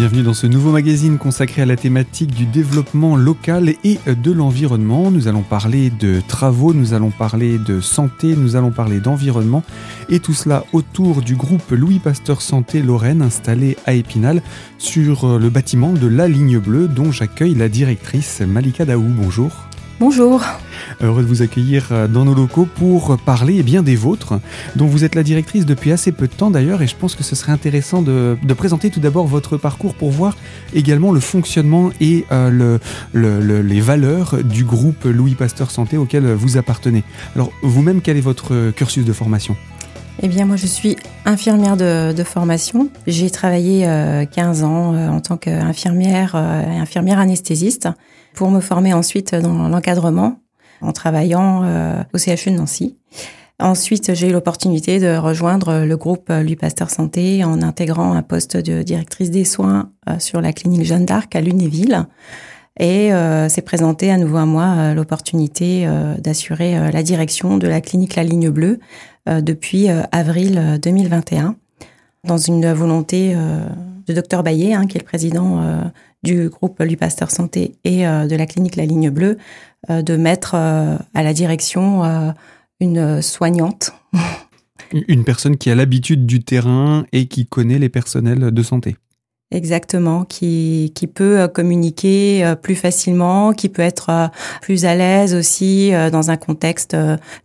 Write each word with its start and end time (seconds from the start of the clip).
Bienvenue 0.00 0.22
dans 0.22 0.32
ce 0.32 0.46
nouveau 0.46 0.70
magazine 0.70 1.18
consacré 1.18 1.60
à 1.60 1.66
la 1.66 1.76
thématique 1.76 2.34
du 2.34 2.46
développement 2.46 3.16
local 3.16 3.74
et 3.84 3.98
de 4.06 4.32
l'environnement. 4.32 5.10
Nous 5.10 5.28
allons 5.28 5.42
parler 5.42 5.90
de 5.90 6.22
travaux, 6.26 6.72
nous 6.72 6.94
allons 6.94 7.10
parler 7.10 7.58
de 7.58 7.82
santé, 7.82 8.34
nous 8.34 8.56
allons 8.56 8.70
parler 8.70 8.98
d'environnement 9.00 9.62
et 10.08 10.18
tout 10.18 10.32
cela 10.32 10.64
autour 10.72 11.20
du 11.20 11.36
groupe 11.36 11.70
Louis 11.70 11.98
Pasteur 11.98 12.40
Santé 12.40 12.80
Lorraine 12.80 13.20
installé 13.20 13.76
à 13.84 13.92
Épinal 13.92 14.40
sur 14.78 15.38
le 15.38 15.50
bâtiment 15.50 15.92
de 15.92 16.06
la 16.06 16.28
ligne 16.28 16.58
bleue 16.58 16.88
dont 16.88 17.12
j'accueille 17.12 17.54
la 17.54 17.68
directrice 17.68 18.40
Malika 18.40 18.86
Daou. 18.86 19.04
Bonjour. 19.06 19.69
Bonjour. 20.00 20.42
Heureux 21.02 21.22
de 21.22 21.28
vous 21.28 21.42
accueillir 21.42 21.88
euh, 21.92 22.08
dans 22.08 22.24
nos 22.24 22.32
locaux 22.32 22.66
pour 22.74 23.18
parler 23.18 23.58
eh 23.58 23.82
des 23.82 23.96
vôtres, 23.96 24.40
dont 24.74 24.86
vous 24.86 25.04
êtes 25.04 25.14
la 25.14 25.22
directrice 25.22 25.66
depuis 25.66 25.92
assez 25.92 26.10
peu 26.10 26.26
de 26.26 26.32
temps 26.32 26.50
d'ailleurs, 26.50 26.80
et 26.80 26.86
je 26.86 26.96
pense 26.96 27.14
que 27.14 27.22
ce 27.22 27.36
serait 27.36 27.52
intéressant 27.52 28.00
de, 28.00 28.38
présenter 28.56 28.88
tout 28.88 29.00
d'abord 29.00 29.26
votre 29.26 29.58
parcours 29.58 29.94
pour 29.94 30.10
voir 30.10 30.38
également 30.72 31.12
le 31.12 31.20
fonctionnement 31.20 31.90
et 32.00 32.24
euh, 32.32 32.78
le, 33.12 33.60
les 33.60 33.80
valeurs 33.82 34.42
du 34.42 34.64
groupe 34.64 35.04
Louis 35.04 35.34
Pasteur 35.34 35.70
Santé 35.70 35.98
auquel 35.98 36.32
vous 36.32 36.56
appartenez. 36.56 37.04
Alors 37.36 37.52
vous-même, 37.62 38.00
quel 38.00 38.16
est 38.16 38.22
votre 38.22 38.70
cursus 38.70 39.04
de 39.04 39.12
formation? 39.12 39.54
Eh 40.22 40.28
bien, 40.28 40.44
moi, 40.44 40.56
je 40.56 40.66
suis 40.66 40.96
infirmière 41.24 41.76
de, 41.76 42.24
formation. 42.24 42.90
J'ai 43.06 43.30
travaillé 43.30 43.82
15 44.30 44.62
euh, 44.62 44.66
ans 44.66 45.08
en 45.08 45.20
tant 45.20 45.36
qu'infirmière 45.36 46.34
et 46.34 46.78
infirmière 46.78 47.18
anesthésiste 47.18 47.88
pour 48.34 48.50
me 48.50 48.60
former 48.60 48.92
ensuite 48.92 49.34
dans 49.34 49.68
l'encadrement 49.68 50.40
en 50.80 50.92
travaillant 50.92 51.62
euh, 51.64 52.02
au 52.14 52.18
CHU 52.18 52.50
de 52.50 52.56
Nancy. 52.56 52.96
Ensuite, 53.58 54.14
j'ai 54.14 54.28
eu 54.28 54.32
l'opportunité 54.32 54.98
de 54.98 55.16
rejoindre 55.16 55.84
le 55.84 55.96
groupe 55.96 56.30
Louis 56.30 56.56
Pasteur 56.56 56.88
Santé 56.88 57.44
en 57.44 57.60
intégrant 57.60 58.14
un 58.14 58.22
poste 58.22 58.56
de 58.56 58.82
directrice 58.82 59.30
des 59.30 59.44
soins 59.44 59.90
euh, 60.08 60.18
sur 60.18 60.40
la 60.40 60.54
clinique 60.54 60.84
Jeanne 60.84 61.04
d'Arc 61.04 61.36
à 61.36 61.42
Lunéville. 61.42 62.06
Et 62.78 63.12
euh, 63.12 63.48
s'est 63.48 63.62
présenté 63.62 64.10
à 64.10 64.16
nouveau 64.16 64.38
à 64.38 64.46
moi 64.46 64.94
l'opportunité 64.94 65.86
d'assurer 66.18 66.90
la 66.90 67.02
direction 67.02 67.58
de 67.58 67.66
la 67.66 67.80
clinique 67.80 68.16
La 68.16 68.24
Ligne 68.24 68.50
Bleue 68.50 68.78
depuis 69.26 69.88
avril 70.12 70.78
2021, 70.82 71.56
dans 72.24 72.38
une 72.38 72.72
volonté 72.72 73.34
de 73.34 74.12
docteur 74.12 74.42
Baillet, 74.42 74.72
hein, 74.72 74.86
qui 74.86 74.96
est 74.96 75.00
le 75.00 75.06
président 75.06 75.90
du 76.22 76.48
groupe 76.48 76.80
Lui 76.80 76.96
Pasteur 76.96 77.30
Santé 77.30 77.76
et 77.84 78.06
euh, 78.06 78.26
de 78.26 78.36
la 78.36 78.46
clinique 78.46 78.76
La 78.76 78.84
Ligne 78.84 79.10
Bleue 79.10 79.38
euh, 79.88 80.02
de 80.02 80.16
mettre 80.16 80.54
euh, 80.54 80.96
à 81.14 81.22
la 81.22 81.32
direction 81.32 82.02
une 82.80 83.22
soignante. 83.22 83.92
Une 84.92 85.24
personne 85.24 85.56
qui 85.56 85.70
a 85.70 85.74
l'habitude 85.74 86.26
du 86.26 86.42
terrain 86.42 87.04
et 87.12 87.26
qui 87.26 87.46
connaît 87.46 87.78
les 87.78 87.88
personnels 87.88 88.50
de 88.50 88.62
santé. 88.62 88.96
Exactement, 89.52 90.24
qui, 90.24 90.92
qui 90.94 91.08
peut 91.08 91.40
euh, 91.40 91.48
communiquer 91.48 92.44
euh, 92.44 92.54
plus 92.54 92.76
facilement, 92.76 93.52
qui 93.52 93.68
peut 93.68 93.82
être 93.82 94.08
euh, 94.08 94.28
plus 94.62 94.84
à 94.84 94.94
l'aise 94.94 95.34
aussi 95.34 95.90
dans 96.12 96.30
un 96.30 96.36
contexte 96.36 96.96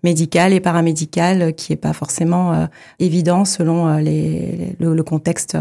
médical 0.04 0.54
et 0.54 0.60
paramédical 0.60 1.56
qui 1.56 1.74
est 1.74 1.78
pas 1.78 1.94
forcément 1.94 2.68
évident 3.00 3.46
selon 3.46 3.98
les, 3.98 4.76
le, 4.80 5.04
contexte. 5.04 5.58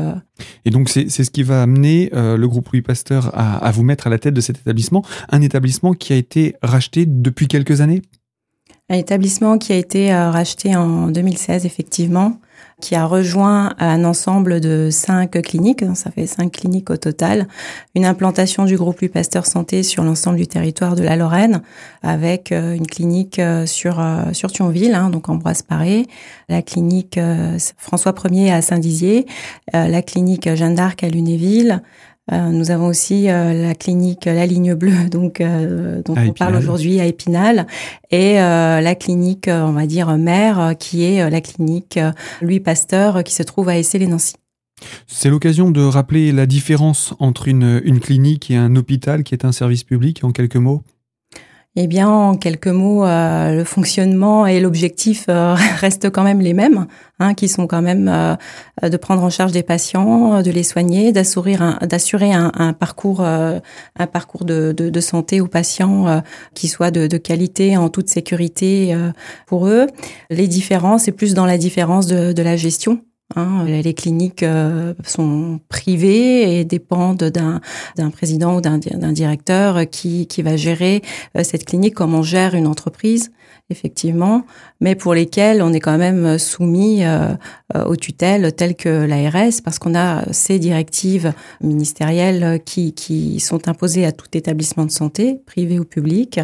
Et 0.64 0.70
donc 0.70 0.89
c'est 0.89 1.09
ce 1.09 1.31
qui 1.31 1.42
va 1.42 1.62
amener 1.62 2.11
le 2.12 2.47
groupe 2.47 2.69
Louis 2.70 2.83
Pasteur 2.83 3.31
à, 3.34 3.64
à 3.64 3.70
vous 3.70 3.83
mettre 3.83 4.06
à 4.06 4.11
la 4.11 4.19
tête 4.19 4.34
de 4.34 4.41
cet 4.41 4.58
établissement, 4.58 5.03
un 5.31 5.41
établissement 5.41 5.95
qui 5.95 6.12
a 6.12 6.17
été 6.17 6.56
racheté 6.62 7.06
depuis 7.06 7.48
quelques 7.48 7.81
années? 7.81 8.03
Un 8.91 8.97
établissement 8.97 9.58
qui 9.58 9.73
a 9.73 9.77
été 9.77 10.14
racheté 10.14 10.77
en 10.77 11.08
2016, 11.08 11.64
effectivement, 11.64 12.39
qui 12.85 12.95
a 12.95 13.07
rejoint 13.07 13.73
un 13.79 14.05
ensemble 14.05 14.61
de 14.61 14.91
cinq 14.91 15.41
cliniques, 15.41 15.83
hein, 15.83 15.95
ça 15.95 16.11
fait 16.11 16.27
cinq 16.27 16.53
cliniques 16.53 16.91
au 16.91 16.98
total, 16.98 17.48
une 17.95 18.05
implantation 18.05 18.67
du 18.67 18.77
groupe 18.77 19.01
Louis 19.01 19.08
Pasteur 19.08 19.47
Santé 19.47 19.83
sur 19.83 20.05
l'ensemble 20.05 20.36
du 20.36 20.47
territoire 20.47 20.95
de 20.95 21.03
la 21.03 21.17
Lorraine, 21.17 21.63
avec 22.03 22.53
euh, 22.53 22.75
une 22.75 22.86
clinique 22.86 23.39
euh, 23.39 23.64
sur 23.64 24.01
euh, 24.01 24.35
sur 24.35 24.53
Thionville, 24.53 24.95
hein, 24.95 25.08
donc 25.08 25.31
Ambroise 25.31 25.63
Paré, 25.63 26.07
la 26.51 26.61
clinique 26.61 27.19
François 27.79 28.14
Ier 28.31 28.53
à 28.53 28.61
Saint-Dizier, 28.61 29.25
la 29.73 30.03
clinique 30.03 30.55
Jeanne 30.55 30.75
d'Arc 30.75 31.03
à 31.03 31.08
Lunéville, 31.08 31.81
euh, 32.33 32.48
nous 32.51 32.70
avons 32.70 32.86
aussi 32.86 33.29
euh, 33.29 33.52
la 33.52 33.74
clinique 33.74 34.24
La 34.24 34.46
Ligne 34.46 34.74
Bleue, 34.74 35.08
donc 35.11 35.40
euh, 35.40 36.01
dont 36.02 36.14
on 36.17 36.33
parle 36.33 36.57
aujourd'hui 36.57 37.01
à 37.01 37.07
Épinal, 37.07 37.67
et 38.11 38.35
la 38.35 38.95
clinique, 38.95 39.48
on 39.48 39.73
va 39.73 39.86
dire 39.86 40.17
mère, 40.17 40.74
qui 40.79 41.05
est 41.05 41.29
la 41.29 41.40
clinique 41.40 41.98
Louis 42.40 42.61
Pasteur, 42.61 43.24
qui 43.24 43.34
se 43.34 43.42
trouve 43.42 43.68
à 43.68 43.77
Essay-les-Nancy. 43.77 44.34
C'est 45.07 45.30
l'occasion 45.30 45.70
de 45.70 45.83
rappeler 45.83 46.33
la 46.33 46.46
différence 46.46 47.14
entre 47.18 47.48
une, 47.48 47.80
une 47.84 48.01
clinique 48.01 48.51
et 48.51 48.57
un 48.57 48.77
hôpital 48.77 49.24
qui 49.24 49.34
est 49.34 49.45
un 49.45 49.52
service 49.52 49.84
public, 49.84 50.23
en 50.23 50.30
quelques 50.30 50.57
mots. 50.57 50.83
Eh 51.77 51.89
bien, 51.89 52.08
en 52.08 52.36
quelques 52.36 52.68
mots, 52.68 53.05
euh, 53.05 53.57
le 53.57 53.64
fonctionnement 53.64 54.46
et 54.46 54.61
l'objectif 54.61 55.24
euh, 55.29 55.55
restent 55.80 56.08
quand 56.08 56.23
même 56.23 56.40
les 56.40 56.55
mêmes, 56.55 56.86
hein, 57.18 57.35
qui 57.35 57.48
sont 57.48 57.67
quand 57.67 57.83
même 57.83 58.07
euh, 58.08 58.89
de 58.89 58.96
prendre 58.96 59.24
en 59.24 59.30
charge 59.30 59.51
des 59.51 59.64
patients, 59.64 60.40
de 60.40 60.51
les 60.52 60.63
soigner, 60.63 61.11
d'assurer 61.11 61.57
un, 61.57 61.79
d'assurer 61.83 62.33
un, 62.33 62.73
parcours, 62.74 63.23
un 63.23 64.07
parcours 64.07 64.45
de, 64.45 64.73
de, 64.73 65.01
santé 65.01 65.40
aux 65.40 65.48
patients 65.48 66.23
qui 66.55 66.68
soit 66.68 66.92
de, 66.92 67.08
de, 67.08 67.17
qualité, 67.18 67.77
en 67.77 67.89
toute 67.89 68.08
sécurité 68.08 68.96
pour 69.46 69.67
eux. 69.67 69.86
Les 70.30 70.46
différences, 70.46 71.05
c'est 71.05 71.13
plus 71.13 71.34
dans 71.34 71.46
la 71.46 71.58
différence 71.58 72.07
de, 72.07 72.33
de 72.33 72.42
la 72.42 72.57
gestion. 72.57 73.01
Hein, 73.36 73.64
les 73.64 73.95
cliniques 73.95 74.42
euh, 74.42 74.92
sont 75.02 75.58
privées 75.70 76.58
et 76.58 76.64
dépendent 76.64 77.24
d'un 77.24 78.11
président 78.11 78.57
ou 78.57 78.61
d'un 78.61 78.79
directeur 78.79 79.89
qui, 79.90 80.27
qui 80.27 80.42
va 80.42 80.57
gérer 80.57 81.02
euh, 81.36 81.42
cette 81.42 81.64
clinique 81.64 81.95
comme 81.95 82.14
on 82.14 82.23
gère 82.23 82.55
une 82.55 82.67
entreprise 82.67 83.33
effectivement, 83.70 84.45
mais 84.80 84.95
pour 84.95 85.14
lesquels 85.14 85.63
on 85.63 85.73
est 85.73 85.80
quand 85.80 85.97
même 85.97 86.39
soumis 86.39 87.02
euh, 87.05 87.35
euh, 87.75 87.85
aux 87.85 87.97
tutelles 87.97 88.52
telles 88.52 88.75
que 88.75 89.07
l'ARS, 89.07 89.63
parce 89.64 89.79
qu'on 89.79 89.95
a 89.95 90.30
ces 90.33 90.58
directives 90.58 91.33
ministérielles 91.63 92.61
qui, 92.64 92.92
qui 92.92 93.41
sont 93.41 93.67
imposées 93.67 94.05
à 94.05 94.13
tout 94.13 94.27
établissement 94.35 94.85
de 94.85 94.91
santé, 94.91 95.41
privé 95.47 95.79
ou 95.79 95.85
public. 95.85 96.41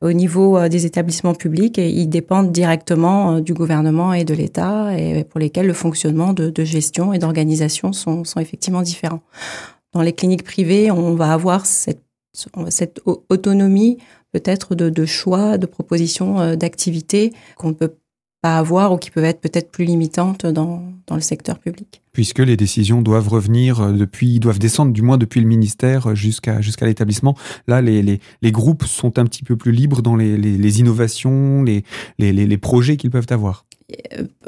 Au 0.00 0.12
niveau 0.12 0.56
euh, 0.56 0.68
des 0.70 0.86
établissements 0.86 1.34
publics, 1.34 1.76
ils 1.76 2.08
dépendent 2.08 2.52
directement 2.52 3.40
du 3.40 3.52
gouvernement 3.52 4.14
et 4.14 4.24
de 4.24 4.32
l'État, 4.32 4.98
et 4.98 5.24
pour 5.24 5.40
lesquels 5.40 5.66
le 5.66 5.74
fonctionnement 5.74 6.32
de, 6.32 6.48
de 6.48 6.64
gestion 6.64 7.12
et 7.12 7.18
d'organisation 7.18 7.92
sont, 7.92 8.24
sont 8.24 8.40
effectivement 8.40 8.82
différents. 8.82 9.20
Dans 9.92 10.00
les 10.00 10.14
cliniques 10.14 10.44
privées, 10.44 10.90
on 10.90 11.14
va 11.14 11.34
avoir 11.34 11.66
cette, 11.66 12.02
cette 12.70 13.02
autonomie 13.28 13.98
peut-être 14.32 14.74
de, 14.74 14.90
de, 14.90 15.06
choix, 15.06 15.58
de 15.58 15.66
propositions 15.66 16.40
euh, 16.40 16.56
d'activités 16.56 17.32
qu'on 17.56 17.68
ne 17.68 17.74
peut 17.74 17.94
pas 18.40 18.58
avoir 18.58 18.92
ou 18.92 18.96
qui 18.96 19.10
peuvent 19.10 19.24
être 19.24 19.40
peut-être 19.40 19.70
plus 19.70 19.84
limitantes 19.84 20.46
dans, 20.46 20.92
dans 21.06 21.14
le 21.14 21.20
secteur 21.20 21.58
public. 21.60 22.02
Puisque 22.12 22.40
les 22.40 22.56
décisions 22.56 23.00
doivent 23.00 23.28
revenir 23.28 23.80
euh, 23.80 23.92
depuis, 23.92 24.40
doivent 24.40 24.58
descendre 24.58 24.92
du 24.92 25.02
moins 25.02 25.18
depuis 25.18 25.40
le 25.40 25.46
ministère 25.46 26.16
jusqu'à 26.16 26.60
jusqu'à 26.60 26.86
l'établissement. 26.86 27.36
Là, 27.68 27.80
les, 27.80 28.02
les, 28.02 28.20
les, 28.42 28.52
groupes 28.52 28.84
sont 28.84 29.18
un 29.18 29.24
petit 29.24 29.44
peu 29.44 29.56
plus 29.56 29.72
libres 29.72 30.02
dans 30.02 30.16
les, 30.16 30.36
les, 30.36 30.58
les 30.58 30.80
innovations, 30.80 31.62
les, 31.62 31.84
les 32.18 32.58
projets 32.58 32.96
qu'ils 32.96 33.10
peuvent 33.10 33.26
avoir 33.30 33.64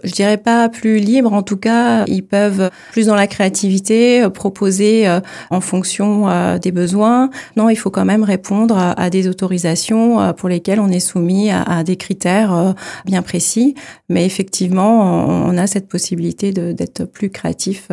je 0.03 0.13
dirais 0.13 0.37
pas 0.37 0.69
plus 0.69 0.99
libre, 0.99 1.33
en 1.33 1.43
tout 1.43 1.57
cas, 1.57 2.05
ils 2.07 2.25
peuvent 2.25 2.71
plus 2.93 3.07
dans 3.07 3.15
la 3.15 3.27
créativité 3.27 4.23
euh, 4.23 4.31
proposer 4.31 5.09
euh, 5.09 5.21
en 5.51 5.61
fonction 5.61 6.29
euh, 6.29 6.59
des 6.59 6.73
besoins. 6.73 7.31
Non, 7.57 7.69
il 7.69 7.77
faut 7.77 7.91
quand 7.91 8.05
même 8.05 8.23
répondre 8.23 8.77
à, 8.77 9.11
des 9.11 9.29
autorisations 9.29 10.33
pour 10.35 10.49
lesquelles 10.49 10.81
on 10.81 10.89
est 10.89 11.01
soumis 11.01 11.51
à, 11.51 11.85
des 11.85 11.97
critères 11.97 12.75
bien 13.05 13.23
précis. 13.23 13.75
Mais 14.09 14.25
effectivement, 14.25 15.27
on 15.47 15.57
a 15.57 15.67
cette 15.67 15.89
possibilité 15.89 16.53
d'être 16.53 17.05
plus 17.05 17.31
créatif 17.31 17.89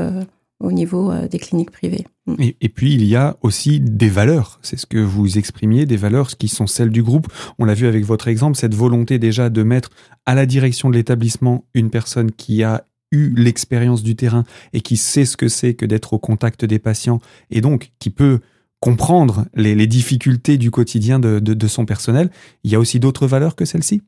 au 0.61 0.71
niveau 0.71 1.13
des 1.27 1.39
cliniques 1.39 1.71
privées. 1.71 2.05
Mm. 2.27 2.35
Et, 2.61 2.69
puis 2.69 2.93
il 2.93 3.03
y 3.03 3.15
a 3.15 3.37
aussi 3.41 3.79
des 3.79 4.09
valeurs, 4.09 4.59
c'est 4.61 4.77
ce 4.77 4.85
que 4.85 4.97
vous 4.97 5.37
exprimiez, 5.37 5.85
des 5.85 5.97
valeurs 5.97 6.37
qui 6.37 6.47
sont 6.47 6.67
celles 6.67 6.89
du 6.89 7.03
groupe. 7.03 7.27
On 7.59 7.65
l'a 7.65 7.73
vu 7.73 7.87
avec 7.87 8.05
votre 8.05 8.27
exemple, 8.27 8.57
cette 8.57 8.75
volonté 8.75 9.19
déjà 9.19 9.49
de 9.49 9.63
mettre 9.63 9.89
à 10.25 10.35
la 10.35 10.45
direction 10.45 10.89
de 10.89 10.95
l'établissement 10.95 11.65
une 11.73 11.89
personne 11.89 12.31
qui 12.31 12.63
a 12.63 12.85
eu 13.11 13.33
l'expérience 13.35 14.03
du 14.03 14.15
terrain 14.15 14.43
et 14.73 14.81
qui 14.81 14.97
sait 14.97 15.25
ce 15.25 15.35
que 15.35 15.49
c'est 15.49 15.73
que 15.73 15.85
d'être 15.85 16.13
au 16.13 16.19
contact 16.19 16.63
des 16.63 16.79
patients 16.79 17.19
et 17.49 17.59
donc 17.61 17.91
qui 17.99 18.09
peut 18.09 18.39
comprendre 18.79 19.45
les, 19.53 19.85
difficultés 19.85 20.57
du 20.57 20.71
quotidien 20.71 21.19
de 21.19 21.67
son 21.67 21.85
personnel. 21.85 22.31
Il 22.63 22.71
y 22.71 22.75
a 22.75 22.79
aussi 22.79 22.99
d'autres 22.99 23.27
valeurs 23.27 23.55
que 23.55 23.65
celles-ci? 23.65 24.01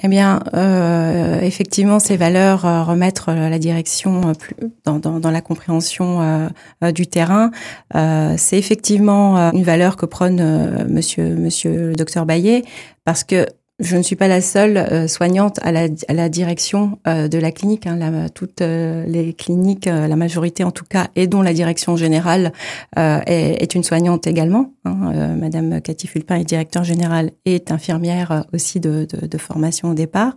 Eh 0.00 0.08
bien, 0.08 0.40
euh, 0.54 1.40
effectivement, 1.40 1.98
ces 1.98 2.16
valeurs 2.16 2.64
euh, 2.64 2.84
remettre 2.84 3.30
euh, 3.30 3.48
la 3.48 3.58
direction 3.58 4.32
plus 4.34 4.54
dans, 4.84 4.98
dans, 4.98 5.30
la 5.30 5.40
compréhension 5.40 6.48
du 6.94 7.06
terrain, 7.06 7.50
c'est 7.94 8.58
effectivement 8.58 9.50
une 9.52 9.62
valeur 9.62 9.96
que 9.96 10.06
prône 10.06 10.86
Monsieur 10.88 11.34
Monsieur 11.36 11.88
le 11.88 11.92
Docteur 11.94 12.24
Baillet, 12.24 12.64
parce 13.04 13.24
que 13.24 13.46
je 13.78 13.96
ne 13.96 14.02
suis 14.02 14.16
pas 14.16 14.26
la 14.26 14.40
seule 14.40 14.76
euh, 14.76 15.06
soignante 15.06 15.60
à 15.62 15.70
la, 15.70 15.86
à 16.08 16.12
la 16.12 16.28
direction 16.28 16.98
euh, 17.06 17.28
de 17.28 17.38
la 17.38 17.52
clinique. 17.52 17.86
Hein, 17.86 17.96
la, 17.96 18.28
toutes 18.28 18.60
euh, 18.60 19.04
les 19.06 19.32
cliniques, 19.32 19.86
la 19.86 20.16
majorité 20.16 20.64
en 20.64 20.72
tout 20.72 20.84
cas, 20.84 21.08
et 21.14 21.26
dont 21.26 21.42
la 21.42 21.52
direction 21.52 21.96
générale 21.96 22.52
est, 22.96 23.62
est, 23.62 23.74
une 23.74 23.84
soignante 23.84 24.26
également. 24.26 24.72
Hein. 24.84 25.36
Madame 25.36 25.80
Cathy 25.80 26.06
Fulpin 26.06 26.36
est 26.36 26.44
directeur 26.44 26.84
générale 26.84 27.30
et 27.44 27.56
est 27.56 27.70
infirmière 27.70 28.44
aussi 28.52 28.80
de, 28.80 29.06
de, 29.06 29.26
de 29.26 29.38
formation 29.38 29.90
au 29.90 29.94
départ. 29.94 30.36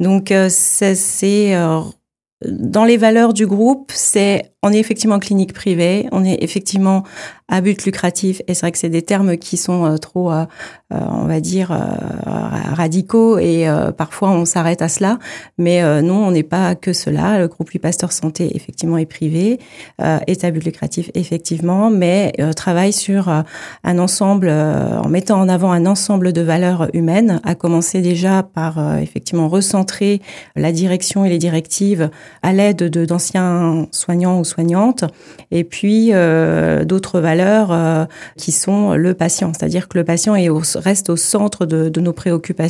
Donc 0.00 0.32
c'est 0.48 1.54
dans 2.44 2.84
les 2.84 2.98
valeurs 2.98 3.32
du 3.32 3.46
groupe, 3.46 3.90
c'est 3.94 4.52
on 4.62 4.70
est 4.72 4.78
effectivement 4.78 5.18
clinique 5.18 5.54
privée, 5.54 6.06
on 6.12 6.22
est 6.22 6.42
effectivement 6.42 7.02
à 7.48 7.62
but 7.62 7.84
lucratif, 7.84 8.42
et 8.46 8.52
c'est 8.54 8.60
vrai 8.60 8.72
que 8.72 8.78
c'est 8.78 8.90
des 8.90 9.02
termes 9.02 9.38
qui 9.38 9.56
sont 9.56 9.86
euh, 9.86 9.96
trop, 9.96 10.30
euh, 10.30 10.44
euh, 10.92 11.00
on 11.08 11.24
va 11.26 11.40
dire, 11.40 11.70
radicaux, 12.76 13.38
et 13.38 13.66
parfois 13.96 14.30
on 14.30 14.44
s'arrête 14.44 14.82
à 14.82 14.88
cela. 14.88 15.18
Mais 15.58 15.82
non, 16.02 16.26
on 16.26 16.30
n'est 16.30 16.42
pas 16.42 16.74
que 16.74 16.92
cela. 16.92 17.38
Le 17.38 17.48
groupe 17.48 17.70
Lui 17.70 17.78
Pasteur 17.78 18.12
Santé, 18.12 18.54
effectivement, 18.54 18.98
est 18.98 19.06
privé, 19.06 19.58
est 19.98 20.44
à 20.44 20.50
but 20.50 20.64
lucratif, 20.64 21.10
effectivement, 21.14 21.90
mais 21.90 22.32
travaille 22.54 22.92
sur 22.92 23.28
un 23.28 23.98
ensemble, 23.98 24.48
en 24.50 25.08
mettant 25.08 25.40
en 25.40 25.48
avant 25.48 25.72
un 25.72 25.86
ensemble 25.86 26.32
de 26.32 26.40
valeurs 26.40 26.88
humaines, 26.92 27.40
à 27.44 27.54
commencer 27.54 28.00
déjà 28.00 28.42
par 28.42 28.98
effectivement 28.98 29.48
recentrer 29.48 30.20
la 30.54 30.72
direction 30.72 31.24
et 31.24 31.28
les 31.28 31.38
directives 31.38 32.10
à 32.42 32.52
l'aide 32.52 32.84
d'anciens 32.84 33.86
soignants 33.90 34.38
ou 34.40 34.44
soignantes, 34.44 35.04
et 35.50 35.64
puis 35.64 36.12
d'autres 36.86 37.20
valeurs 37.20 37.72
euh, 37.72 38.04
qui 38.36 38.52
sont 38.52 38.94
le 38.94 39.14
patient. 39.14 39.52
C'est-à-dire 39.52 39.88
que 39.88 39.98
le 39.98 40.04
patient 40.04 40.34
est 40.34 40.48
reste 40.76 41.10
au 41.10 41.16
centre 41.16 41.66
de, 41.66 42.00
nos 42.00 42.12
préoccupations 42.12 42.65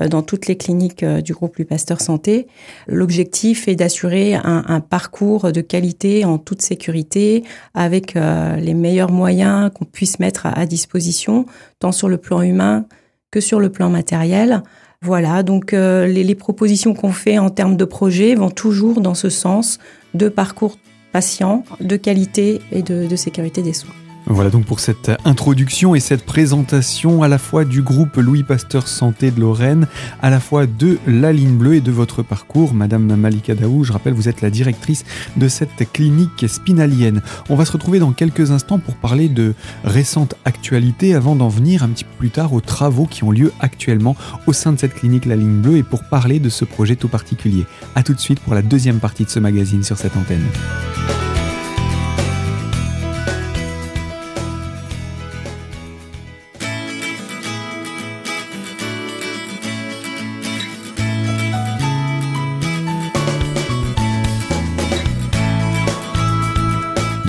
euh, 0.00 0.08
dans 0.08 0.22
toutes 0.22 0.46
les 0.46 0.56
cliniques 0.56 1.02
euh, 1.02 1.20
du 1.20 1.32
groupe 1.32 1.62
Pasteur 1.64 2.00
Santé. 2.00 2.46
L'objectif 2.86 3.68
est 3.68 3.76
d'assurer 3.76 4.34
un, 4.34 4.80
parcours 4.80 5.52
de 5.52 5.60
qualité 5.60 6.24
en 6.24 6.38
toute 6.38 6.62
sécurité 6.62 7.44
avec 7.74 8.14
les 8.14 8.74
meilleurs 8.74 9.10
moyens 9.10 9.70
qu'on 9.74 9.84
puisse 9.84 10.18
mettre 10.18 10.46
à, 10.46 10.66
disposition, 10.66 11.46
tant 11.78 11.92
sur 11.92 12.08
le 12.08 12.18
plan 12.18 12.42
humain 12.42 12.84
que 13.30 13.40
sur 13.40 13.58
le 13.58 13.70
plan 13.70 13.88
matériel. 13.88 14.62
Voilà, 15.02 15.42
donc 15.42 15.72
les, 15.72 16.34
propositions 16.34 16.94
qu'on 16.94 17.12
fait 17.12 17.38
en 17.38 17.50
termes 17.50 17.76
de 17.76 17.84
projet 17.84 18.34
vont 18.34 18.50
toujours 18.50 19.00
dans 19.00 19.14
ce 19.14 19.30
sens 19.30 19.78
de 20.14 20.28
parcours 20.28 20.76
patient, 21.12 21.64
de 21.80 21.96
qualité 21.96 22.60
et 22.70 22.82
de, 22.82 23.16
sécurité 23.16 23.62
des 23.62 23.72
soins. 23.72 23.94
Voilà 24.28 24.50
donc 24.50 24.64
pour 24.64 24.80
cette 24.80 25.12
introduction 25.24 25.94
et 25.94 26.00
cette 26.00 26.26
présentation 26.26 27.22
à 27.22 27.28
la 27.28 27.38
fois 27.38 27.64
du 27.64 27.80
groupe 27.80 28.16
Louis 28.16 28.42
Pasteur 28.42 28.88
Santé 28.88 29.30
de 29.30 29.40
Lorraine, 29.40 29.86
à 30.20 30.30
la 30.30 30.40
fois 30.40 30.66
de 30.66 30.98
la 31.06 31.32
ligne 31.32 31.56
bleue 31.56 31.76
et 31.76 31.80
de 31.80 31.92
votre 31.92 32.24
parcours. 32.24 32.74
Madame 32.74 33.14
Malika 33.14 33.54
Daou, 33.54 33.84
je 33.84 33.92
rappelle, 33.92 34.14
vous 34.14 34.28
êtes 34.28 34.42
la 34.42 34.50
directrice 34.50 35.04
de 35.36 35.46
cette 35.46 35.92
clinique 35.92 36.44
spinalienne. 36.48 37.22
On 37.48 37.54
va 37.54 37.64
se 37.64 37.70
retrouver 37.70 38.00
dans 38.00 38.10
quelques 38.10 38.50
instants 38.50 38.80
pour 38.80 38.96
parler 38.96 39.28
de 39.28 39.54
récentes 39.84 40.34
actualités 40.44 41.14
avant 41.14 41.36
d'en 41.36 41.48
venir 41.48 41.84
un 41.84 41.88
petit 41.88 42.04
peu 42.04 42.16
plus 42.18 42.30
tard 42.30 42.52
aux 42.52 42.60
travaux 42.60 43.06
qui 43.06 43.22
ont 43.22 43.30
lieu 43.30 43.52
actuellement 43.60 44.16
au 44.48 44.52
sein 44.52 44.72
de 44.72 44.80
cette 44.80 44.94
clinique 44.94 45.26
La 45.26 45.36
Ligne 45.36 45.60
Bleue 45.60 45.76
et 45.76 45.82
pour 45.84 46.02
parler 46.02 46.40
de 46.40 46.48
ce 46.48 46.64
projet 46.64 46.96
tout 46.96 47.08
particulier. 47.08 47.64
A 47.94 48.02
tout 48.02 48.14
de 48.14 48.20
suite 48.20 48.40
pour 48.40 48.54
la 48.54 48.62
deuxième 48.62 48.98
partie 48.98 49.24
de 49.24 49.30
ce 49.30 49.38
magazine 49.38 49.84
sur 49.84 49.96
cette 49.96 50.16
antenne. 50.16 50.44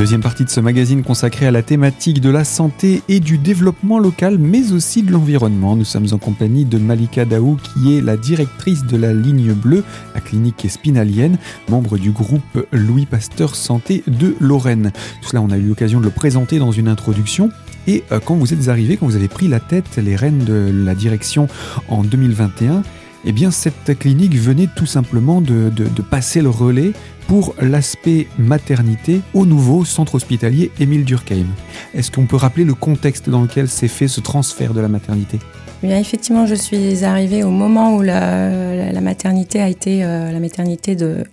Deuxième 0.07 0.21
partie 0.21 0.45
de 0.45 0.49
ce 0.49 0.61
magazine 0.61 1.03
consacré 1.03 1.47
à 1.47 1.51
la 1.51 1.61
thématique 1.61 2.21
de 2.21 2.29
la 2.29 2.45
santé 2.45 3.01
et 3.09 3.19
du 3.19 3.37
développement 3.37 3.99
local, 3.99 4.37
mais 4.37 4.71
aussi 4.71 5.03
de 5.03 5.11
l'environnement. 5.11 5.75
Nous 5.75 5.83
sommes 5.83 6.07
en 6.13 6.17
compagnie 6.17 6.63
de 6.63 6.77
Malika 6.77 7.25
Daou, 7.25 7.57
qui 7.57 7.97
est 7.97 7.99
la 7.99 8.15
directrice 8.15 8.85
de 8.85 8.95
la 8.95 9.11
ligne 9.11 9.51
bleue, 9.51 9.83
la 10.15 10.21
clinique 10.21 10.65
spinalienne, 10.69 11.37
membre 11.67 11.97
du 11.97 12.11
groupe 12.11 12.65
Louis 12.71 13.05
Pasteur 13.05 13.53
Santé 13.53 14.01
de 14.07 14.33
Lorraine. 14.39 14.93
Tout 15.21 15.27
cela, 15.27 15.41
on 15.41 15.51
a 15.51 15.57
eu 15.57 15.67
l'occasion 15.67 15.99
de 15.99 16.05
le 16.05 16.11
présenter 16.11 16.57
dans 16.57 16.71
une 16.71 16.87
introduction. 16.87 17.49
Et 17.85 18.05
euh, 18.13 18.21
quand 18.23 18.35
vous 18.35 18.53
êtes 18.53 18.69
arrivé, 18.69 18.95
quand 18.95 19.07
vous 19.07 19.17
avez 19.17 19.27
pris 19.27 19.49
la 19.49 19.59
tête, 19.59 19.97
les 19.97 20.15
rênes 20.15 20.45
de 20.45 20.71
la 20.85 20.95
direction 20.95 21.49
en 21.89 22.03
2021, 22.03 22.81
eh 23.25 23.31
bien 23.31 23.51
cette 23.51 23.97
clinique 23.97 24.35
venait 24.35 24.67
tout 24.75 24.85
simplement 24.85 25.41
de, 25.41 25.71
passer 26.09 26.41
le 26.41 26.49
relais 26.49 26.91
pour 27.27 27.53
l'aspect 27.61 28.27
maternité 28.37 29.21
au 29.33 29.45
nouveau 29.45 29.83
centre 29.83 30.15
hospitalier 30.15 30.71
Émile 30.79 31.03
Durkheim. 31.03 31.47
Est-ce 31.93 32.11
qu'on 32.11 32.25
peut 32.25 32.37
rappeler 32.37 32.63
le 32.63 32.73
contexte 32.73 33.29
dans 33.29 33.41
lequel 33.41 33.67
s'est 33.67 33.89
fait 33.89 34.07
ce 34.07 34.21
transfert 34.21 34.73
de 34.73 34.79
la 34.79 34.87
maternité? 34.87 35.39
Eh 35.83 35.87
Bien, 35.87 35.99
effectivement, 35.99 36.45
je 36.45 36.55
suis 36.55 37.03
arrivée 37.03 37.43
au 37.43 37.51
moment 37.51 37.95
où 37.95 38.01
la, 38.01 39.01
maternité 39.01 39.59
a 39.59 39.69
été 39.69 40.03
euh, 40.03 40.31
la 40.31 40.39
maternité 40.39 40.95
de 40.95 41.23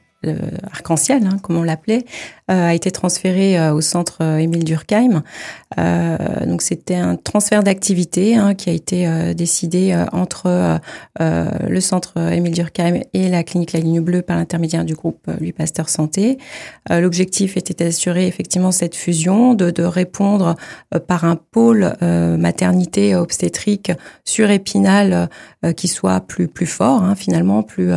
arc-en-ciel, 0.72 1.26
hein, 1.26 1.38
comme 1.42 1.56
on 1.56 1.62
l'appelait, 1.62 2.04
euh, 2.50 2.68
a 2.68 2.74
été 2.74 2.90
transféré 2.90 3.58
euh, 3.58 3.72
au 3.72 3.80
centre 3.80 4.22
Émile 4.38 4.64
Durkheim. 4.64 5.22
donc 6.46 6.62
c'était 6.62 6.94
un 6.94 7.16
transfert 7.16 7.62
d'activité 7.62 8.36
hein, 8.36 8.54
qui 8.54 8.70
a 8.70 8.72
été 8.72 9.34
décidé 9.34 9.96
entre 10.12 10.78
le 11.18 11.80
centre 11.80 12.16
Émile 12.32 12.52
Durkheim 12.52 13.00
et 13.12 13.28
la 13.28 13.42
clinique 13.42 13.72
La 13.72 13.80
Ligne 13.80 14.00
Bleue 14.00 14.22
par 14.22 14.36
l'intermédiaire 14.36 14.84
du 14.84 14.94
groupe 14.94 15.28
Lui 15.40 15.52
Pasteur 15.52 15.88
Santé. 15.88 16.38
L'objectif 16.88 17.56
était 17.56 17.84
d'assurer 17.84 18.28
effectivement 18.28 18.70
cette 18.70 18.94
fusion, 18.94 19.54
de, 19.54 19.72
de 19.72 19.82
répondre 19.82 20.54
par 21.08 21.24
un 21.24 21.34
pôle 21.36 21.92
maternité 22.00 23.16
obstétrique 23.16 23.90
sur 24.24 24.50
Épinal 24.50 25.28
qui 25.76 25.88
soit 25.88 26.20
plus 26.20 26.46
plus 26.46 26.66
fort, 26.66 27.02
hein, 27.02 27.16
finalement 27.16 27.64
plus 27.64 27.90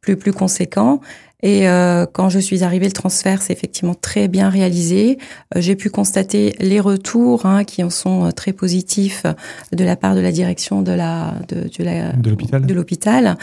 plus 0.00 0.16
plus 0.16 0.32
conséquent 0.32 1.00
et 1.42 1.68
euh, 1.68 2.06
quand 2.10 2.28
je 2.28 2.38
suis 2.38 2.62
arrivée, 2.64 2.86
le 2.86 2.92
transfert 2.92 3.42
s'est 3.42 3.52
effectivement 3.52 3.94
très 3.94 4.28
bien 4.28 4.48
réalisé. 4.48 5.18
Euh, 5.54 5.60
j'ai 5.60 5.74
pu 5.74 5.90
constater 5.90 6.54
les 6.60 6.80
retours 6.80 7.46
hein, 7.46 7.64
qui 7.64 7.82
en 7.82 7.90
sont 7.90 8.26
euh, 8.26 8.30
très 8.30 8.52
positifs 8.52 9.24
de 9.72 9.84
la 9.84 9.96
part 9.96 10.14
de 10.14 10.20
la 10.20 10.32
direction 10.32 10.82
de 10.82 10.92
la 10.92 11.34
de, 11.48 11.68
de 11.68 12.30
l'hôpital, 12.30 12.66
de 12.66 12.74
l'hôpital, 12.74 13.36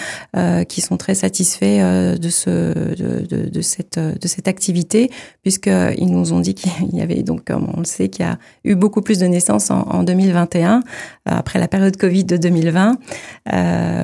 qui 0.67 0.81
sont 0.81 0.97
très 0.97 1.15
satisfaits 1.15 2.17
de 2.17 2.29
ce 2.29 2.49
de, 2.49 3.25
de, 3.25 3.49
de 3.49 3.61
cette 3.61 3.99
de 3.99 4.27
cette 4.27 4.47
activité, 4.47 5.09
puisqu'ils 5.41 6.09
nous 6.09 6.33
ont 6.33 6.39
dit 6.39 6.53
qu'il 6.53 6.71
y 6.93 7.01
avait 7.01 7.23
donc, 7.23 7.45
comme 7.45 7.67
on 7.75 7.79
le 7.79 7.85
sait, 7.85 8.09
qu'il 8.09 8.25
y 8.25 8.29
a 8.29 8.37
eu 8.63 8.75
beaucoup 8.75 9.01
plus 9.01 9.19
de 9.19 9.25
naissances 9.25 9.71
en, 9.71 9.81
en 9.81 10.03
2021 10.03 10.81
après 11.25 11.59
la 11.59 11.67
période 11.67 11.97
Covid 11.97 12.25
de 12.25 12.37
2020. 12.37 12.97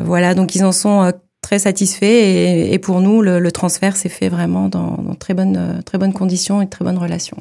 voilà, 0.05 0.33
donc 0.33 0.55
ils 0.55 0.63
en 0.63 0.71
sont 0.71 1.13
très 1.43 1.59
satisfait 1.59 2.73
et, 2.73 2.79
pour 2.79 3.01
nous 3.01 3.21
le, 3.21 3.51
transfert 3.51 3.95
s'est 3.95 4.09
fait 4.09 4.29
vraiment 4.29 4.69
dans, 4.69 4.97
très 5.19 5.35
bonnes 5.35 5.83
très 5.85 5.99
bonnes 5.99 6.13
conditions 6.13 6.61
et 6.63 6.67
très 6.67 6.83
bonnes 6.83 6.97
relations. 6.97 7.37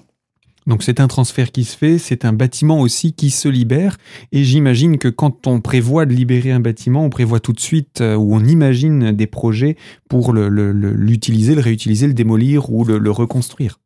Donc 0.66 0.82
c'est 0.82 1.00
un 1.00 1.08
transfert 1.08 1.50
qui 1.50 1.64
se 1.64 1.76
fait, 1.76 1.98
c'est 1.98 2.24
un 2.24 2.32
bâtiment 2.32 2.80
aussi 2.80 3.14
qui 3.14 3.30
se 3.30 3.48
libère 3.48 3.96
et 4.30 4.44
j'imagine 4.44 4.98
que 4.98 5.08
quand 5.08 5.46
on 5.46 5.60
prévoit 5.60 6.06
de 6.06 6.12
libérer 6.12 6.52
un 6.52 6.60
bâtiment, 6.60 7.04
on 7.04 7.10
prévoit 7.10 7.40
tout 7.40 7.52
de 7.52 7.60
suite 7.60 8.00
euh, 8.00 8.14
ou 8.14 8.34
on 8.34 8.44
imagine 8.44 9.12
des 9.12 9.26
projets 9.26 9.76
pour 10.08 10.32
l'utiliser, 10.32 11.54
le, 11.54 11.60
réutiliser, 11.60 12.06
le 12.06 12.14
démolir 12.14 12.70
ou 12.70 12.84
le 12.84 13.10
reconstruire. 13.10 13.78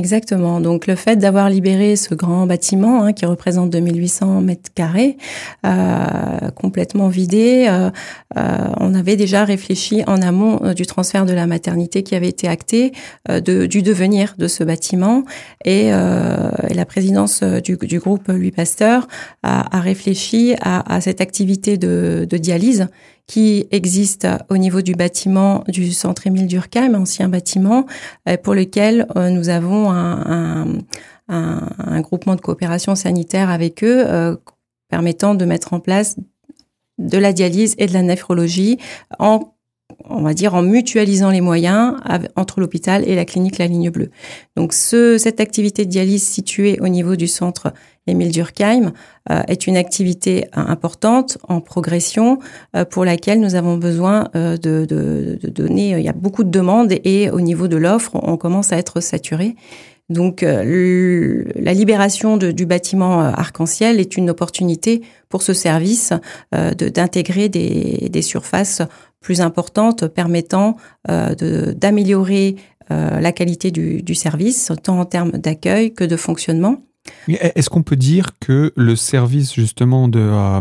Exactement. 0.00 0.62
Donc 0.62 0.86
le 0.86 0.94
fait 0.94 1.16
d'avoir 1.16 1.50
libéré 1.50 1.94
ce 1.94 2.14
grand 2.14 2.46
bâtiment 2.46 3.04
hein, 3.04 3.12
qui 3.12 3.26
représente 3.26 3.68
2800 3.68 4.40
mètres 4.40 4.72
carrés, 4.74 5.18
euh, 5.66 6.48
complètement 6.56 7.08
vidé, 7.08 7.66
euh, 7.68 7.90
euh, 8.38 8.58
on 8.78 8.94
avait 8.94 9.16
déjà 9.16 9.44
réfléchi 9.44 10.02
en 10.06 10.22
amont 10.22 10.58
euh, 10.64 10.72
du 10.72 10.86
transfert 10.86 11.26
de 11.26 11.34
la 11.34 11.46
maternité 11.46 12.02
qui 12.02 12.14
avait 12.14 12.30
été 12.30 12.48
acté, 12.48 12.92
de, 13.28 13.66
du 13.66 13.82
devenir 13.82 14.36
de 14.38 14.48
ce 14.48 14.64
bâtiment. 14.64 15.24
Et, 15.66 15.88
et 15.88 16.74
la 16.74 16.84
présidence 16.86 17.42
du, 17.42 17.76
du, 17.76 17.98
groupe 17.98 18.28
Louis 18.28 18.52
Pasteur 18.52 19.06
a, 19.42 19.76
a 19.76 19.80
réfléchi 19.80 20.54
à, 20.62 20.94
à, 20.94 21.02
cette 21.02 21.20
activité 21.20 21.76
de, 21.76 22.26
de 22.28 22.36
dialyse 22.38 22.88
qui 23.26 23.66
existe 23.70 24.26
au 24.48 24.56
niveau 24.56 24.82
du 24.82 24.94
bâtiment 24.94 25.64
du 25.68 25.92
centre 25.92 26.26
Émile 26.26 26.46
Durkheim, 26.46 26.94
ancien 26.94 27.28
bâtiment, 27.28 27.86
euh, 28.28 28.36
pour 28.36 28.54
lequel 28.54 29.06
euh, 29.16 29.30
nous 29.30 29.48
avons 29.48 29.90
un, 29.90 30.78
un, 31.28 31.68
un, 31.78 32.00
groupement 32.00 32.34
de 32.34 32.40
coopération 32.40 32.94
sanitaire 32.94 33.50
avec 33.50 33.84
eux, 33.84 34.04
euh, 34.06 34.36
permettant 34.88 35.34
de 35.34 35.44
mettre 35.44 35.72
en 35.72 35.80
place 35.80 36.16
de 36.98 37.18
la 37.18 37.32
dialyse 37.32 37.74
et 37.78 37.86
de 37.86 37.92
la 37.92 38.02
néphrologie 38.02 38.78
en 39.18 39.54
on 40.08 40.22
va 40.22 40.34
dire 40.34 40.54
en 40.54 40.62
mutualisant 40.62 41.30
les 41.30 41.40
moyens 41.40 41.96
entre 42.36 42.60
l'hôpital 42.60 43.06
et 43.08 43.14
la 43.14 43.24
clinique 43.24 43.58
La 43.58 43.66
Ligne 43.66 43.90
Bleue. 43.90 44.10
Donc 44.56 44.72
ce, 44.72 45.18
cette 45.18 45.40
activité 45.40 45.84
de 45.84 45.90
dialyse 45.90 46.22
située 46.22 46.78
au 46.80 46.88
niveau 46.88 47.16
du 47.16 47.26
centre 47.26 47.72
Émile 48.06 48.32
Durkheim 48.32 48.92
euh, 49.30 49.42
est 49.46 49.66
une 49.66 49.76
activité 49.76 50.46
importante 50.52 51.38
en 51.48 51.60
progression 51.60 52.38
euh, 52.74 52.84
pour 52.84 53.04
laquelle 53.04 53.40
nous 53.40 53.54
avons 53.54 53.76
besoin 53.76 54.28
euh, 54.34 54.56
de, 54.56 54.84
de, 54.84 55.38
de, 55.40 55.48
donner. 55.48 55.90
Il 55.90 56.04
y 56.04 56.08
a 56.08 56.12
beaucoup 56.12 56.44
de 56.44 56.50
demandes 56.50 56.92
et 57.04 57.30
au 57.30 57.40
niveau 57.40 57.68
de 57.68 57.76
l'offre, 57.76 58.12
on 58.14 58.36
commence 58.36 58.72
à 58.72 58.78
être 58.78 59.00
saturé. 59.00 59.54
Donc 60.10 60.42
la 60.42 61.72
libération 61.72 62.36
du 62.36 62.66
bâtiment 62.66 63.20
arc-en-ciel 63.20 64.00
est 64.00 64.16
une 64.16 64.30
opportunité 64.30 65.02
pour 65.28 65.42
ce 65.42 65.54
service 65.54 66.12
d'intégrer 66.52 67.48
des, 67.48 68.22
surfaces 68.22 68.82
plus 69.20 69.40
importantes 69.40 70.08
permettant 70.08 70.76
d'améliorer 71.08 72.56
la 72.88 73.32
qualité 73.32 73.70
du, 73.70 74.14
service, 74.14 74.72
tant 74.82 74.98
en 74.98 75.04
termes 75.04 75.32
d'accueil 75.32 75.94
que 75.94 76.04
de 76.04 76.16
fonctionnement. 76.16 76.82
Est-ce 77.28 77.70
qu'on 77.70 77.82
peut 77.82 77.96
dire 77.96 78.38
que 78.40 78.72
le 78.76 78.96
service 78.96 79.54
justement 79.54 80.10
euh, 80.14 80.60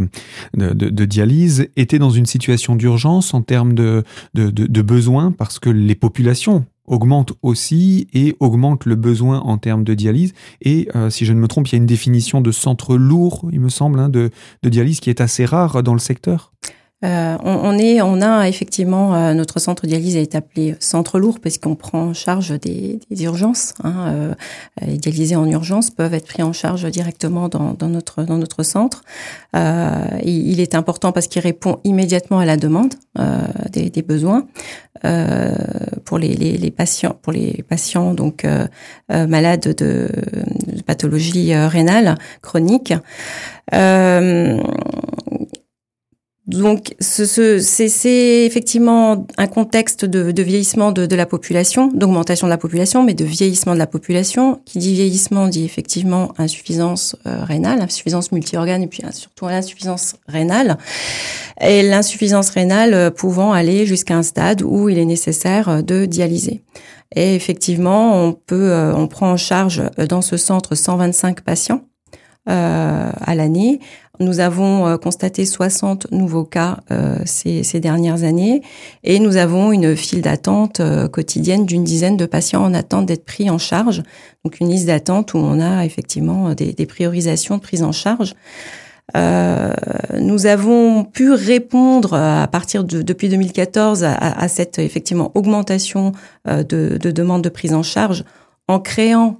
de, 0.55 0.73
de, 0.73 0.89
de, 0.89 1.05
dialyse 1.05 1.67
était 1.75 1.99
dans 1.99 2.09
une 2.09 2.25
situation 2.25 2.75
d'urgence 2.75 3.33
en 3.33 3.41
termes 3.41 3.73
de, 3.73 4.03
de, 4.33 4.81
besoins? 4.81 5.31
Parce 5.31 5.59
que 5.59 5.69
les 5.69 5.95
populations 5.95 6.65
augmentent 6.89 7.33
aussi 7.41 8.07
et 8.13 8.35
augmentent 8.39 8.85
le 8.85 8.95
besoin 8.95 9.39
en 9.39 9.57
termes 9.57 9.83
de 9.83 9.93
dialyse. 9.93 10.33
Et 10.61 10.89
euh, 10.95 11.09
si 11.09 11.25
je 11.25 11.33
ne 11.33 11.39
me 11.39 11.47
trompe, 11.47 11.67
il 11.69 11.73
y 11.73 11.75
a 11.75 11.77
une 11.77 11.85
définition 11.85 12.41
de 12.41 12.51
centre 12.51 12.97
lourd, 12.97 13.47
il 13.51 13.59
me 13.59 13.69
semble, 13.69 13.99
hein, 13.99 14.09
de, 14.09 14.31
de 14.63 14.69
dialyse 14.69 14.99
qui 14.99 15.09
est 15.09 15.21
assez 15.21 15.45
rare 15.45 15.81
dans 15.83 15.93
le 15.93 15.99
secteur. 15.99 16.51
Euh, 17.05 17.37
on, 17.43 17.77
est, 17.77 18.01
on 18.01 18.21
a 18.21 18.49
effectivement 18.49 19.15
euh, 19.15 19.33
notre 19.33 19.59
centre 19.59 19.87
dialyse 19.87 20.17
est 20.17 20.35
appelé 20.35 20.75
centre 20.81 21.17
lourd 21.17 21.39
parce 21.39 21.57
qu'on 21.57 21.75
prend 21.75 22.07
en 22.07 22.13
charge 22.13 22.59
des, 22.59 22.99
urgences. 23.21 23.73
Hein, 23.85 24.35
les 24.85 24.97
dialysés 24.97 25.37
en 25.37 25.49
urgence 25.49 25.91
peuvent 25.91 26.13
être 26.13 26.27
pris 26.27 26.43
en 26.43 26.51
charge 26.51 26.83
directement 26.91 27.47
dans, 27.47 27.71
dans 27.71 27.87
notre 27.87 28.23
dans 28.23 28.37
notre 28.37 28.63
centre. 28.63 29.05
Il, 29.53 30.59
est 30.59 30.75
important 30.75 31.13
parce 31.13 31.27
qu'il 31.27 31.41
répond 31.41 31.79
immédiatement 31.85 32.39
à 32.39 32.45
la 32.45 32.57
demande 32.57 32.95
des, 33.71 34.01
besoins 34.01 34.45
pour 36.09 36.17
les, 36.17 36.33
les, 36.33 36.57
les, 36.57 36.71
patients 36.71 37.15
pour 37.21 37.31
les 37.33 37.63
patients 37.69 38.15
donc 38.15 38.43
malades 39.09 39.75
de, 39.77 40.09
de 40.75 40.81
pathologie 40.81 41.53
rénale 41.53 42.17
chronique. 42.41 42.95
Euh, 43.73 44.57
donc, 46.49 46.95
ce, 46.99 47.59
c'est 47.59 48.45
effectivement 48.45 49.27
un 49.37 49.45
contexte 49.45 50.03
de, 50.03 50.41
vieillissement 50.41 50.91
de, 50.91 51.15
la 51.15 51.27
population, 51.27 51.91
d'augmentation 51.93 52.47
de 52.47 52.49
la 52.49 52.57
population, 52.57 53.03
mais 53.03 53.13
de 53.13 53.23
vieillissement 53.23 53.75
de 53.75 53.77
la 53.77 53.85
population. 53.85 54.59
Qui 54.65 54.79
dit 54.79 54.95
vieillissement 54.95 55.47
dit 55.47 55.63
effectivement 55.63 56.33
insuffisance 56.39 57.15
euh, 57.27 57.43
rénale, 57.43 57.81
insuffisance 57.81 58.31
multi-organe 58.31 58.81
et 58.81 58.87
puis 58.87 59.03
surtout 59.11 59.45
l'insuffisance 59.45 60.15
rénale. 60.27 60.79
Et 61.61 61.83
l'insuffisance 61.83 62.49
rénale 62.49 62.95
euh, 62.95 63.11
pouvant 63.11 63.53
aller 63.53 63.85
jusqu'à 63.85 64.15
un 64.15 64.23
stade 64.23 64.63
où 64.63 64.89
il 64.89 64.97
est 64.97 65.05
nécessaire 65.05 65.69
euh, 65.69 65.81
de 65.83 66.05
dialyser. 66.05 66.63
Et 67.15 67.35
effectivement, 67.35 68.23
on 68.23 68.33
peut, 68.33 68.73
on 68.95 69.07
prend 69.07 69.31
en 69.31 69.37
charge 69.37 69.83
dans 70.09 70.21
ce 70.21 70.37
centre 70.37 70.73
125 70.73 71.41
patients 71.41 71.81
euh, 72.49 73.11
à 73.21 73.35
l'année. 73.35 73.79
Nous 74.19 74.39
avons 74.39 74.87
euh, 74.87 74.97
constaté 74.97 75.45
60 75.45 76.11
nouveaux 76.11 76.43
cas 76.43 76.79
euh, 76.91 77.19
ces, 77.25 77.63
ces, 77.63 77.79
dernières 77.79 78.23
années 78.23 78.61
et 79.03 79.19
nous 79.19 79.37
avons 79.37 79.71
une 79.71 79.95
file 79.95 80.21
d'attente 80.21 80.81
quotidienne 81.11 81.65
d'une 81.65 81.83
dizaine 81.83 82.17
de 82.17 82.25
patients 82.25 82.63
en 82.63 82.73
attente 82.73 83.05
d'être 83.05 83.25
pris 83.25 83.49
en 83.49 83.57
charge. 83.57 84.03
Donc 84.43 84.59
une 84.59 84.69
liste 84.69 84.87
d'attente 84.87 85.33
où 85.33 85.37
on 85.37 85.59
a 85.59 85.85
effectivement 85.85 86.53
des, 86.53 86.73
des, 86.73 86.85
priorisations 86.85 87.57
de 87.57 87.61
prise 87.61 87.83
en 87.83 87.91
charge. 87.91 88.33
Euh, 89.17 89.73
nous 90.19 90.45
avons 90.45 91.03
pu 91.03 91.31
répondre 91.31 92.13
à 92.13 92.47
partir 92.47 92.83
de 92.83 93.01
depuis 93.01 93.29
2014 93.29 94.03
à, 94.03 94.13
à 94.13 94.47
cette 94.47 94.77
effectivement 94.77 95.31
augmentation 95.33 96.11
de, 96.45 96.63
de 96.63 97.11
demandes 97.11 97.41
de 97.41 97.49
prise 97.49 97.73
en 97.73 97.83
charge 97.83 98.23
en 98.67 98.79
créant 98.79 99.39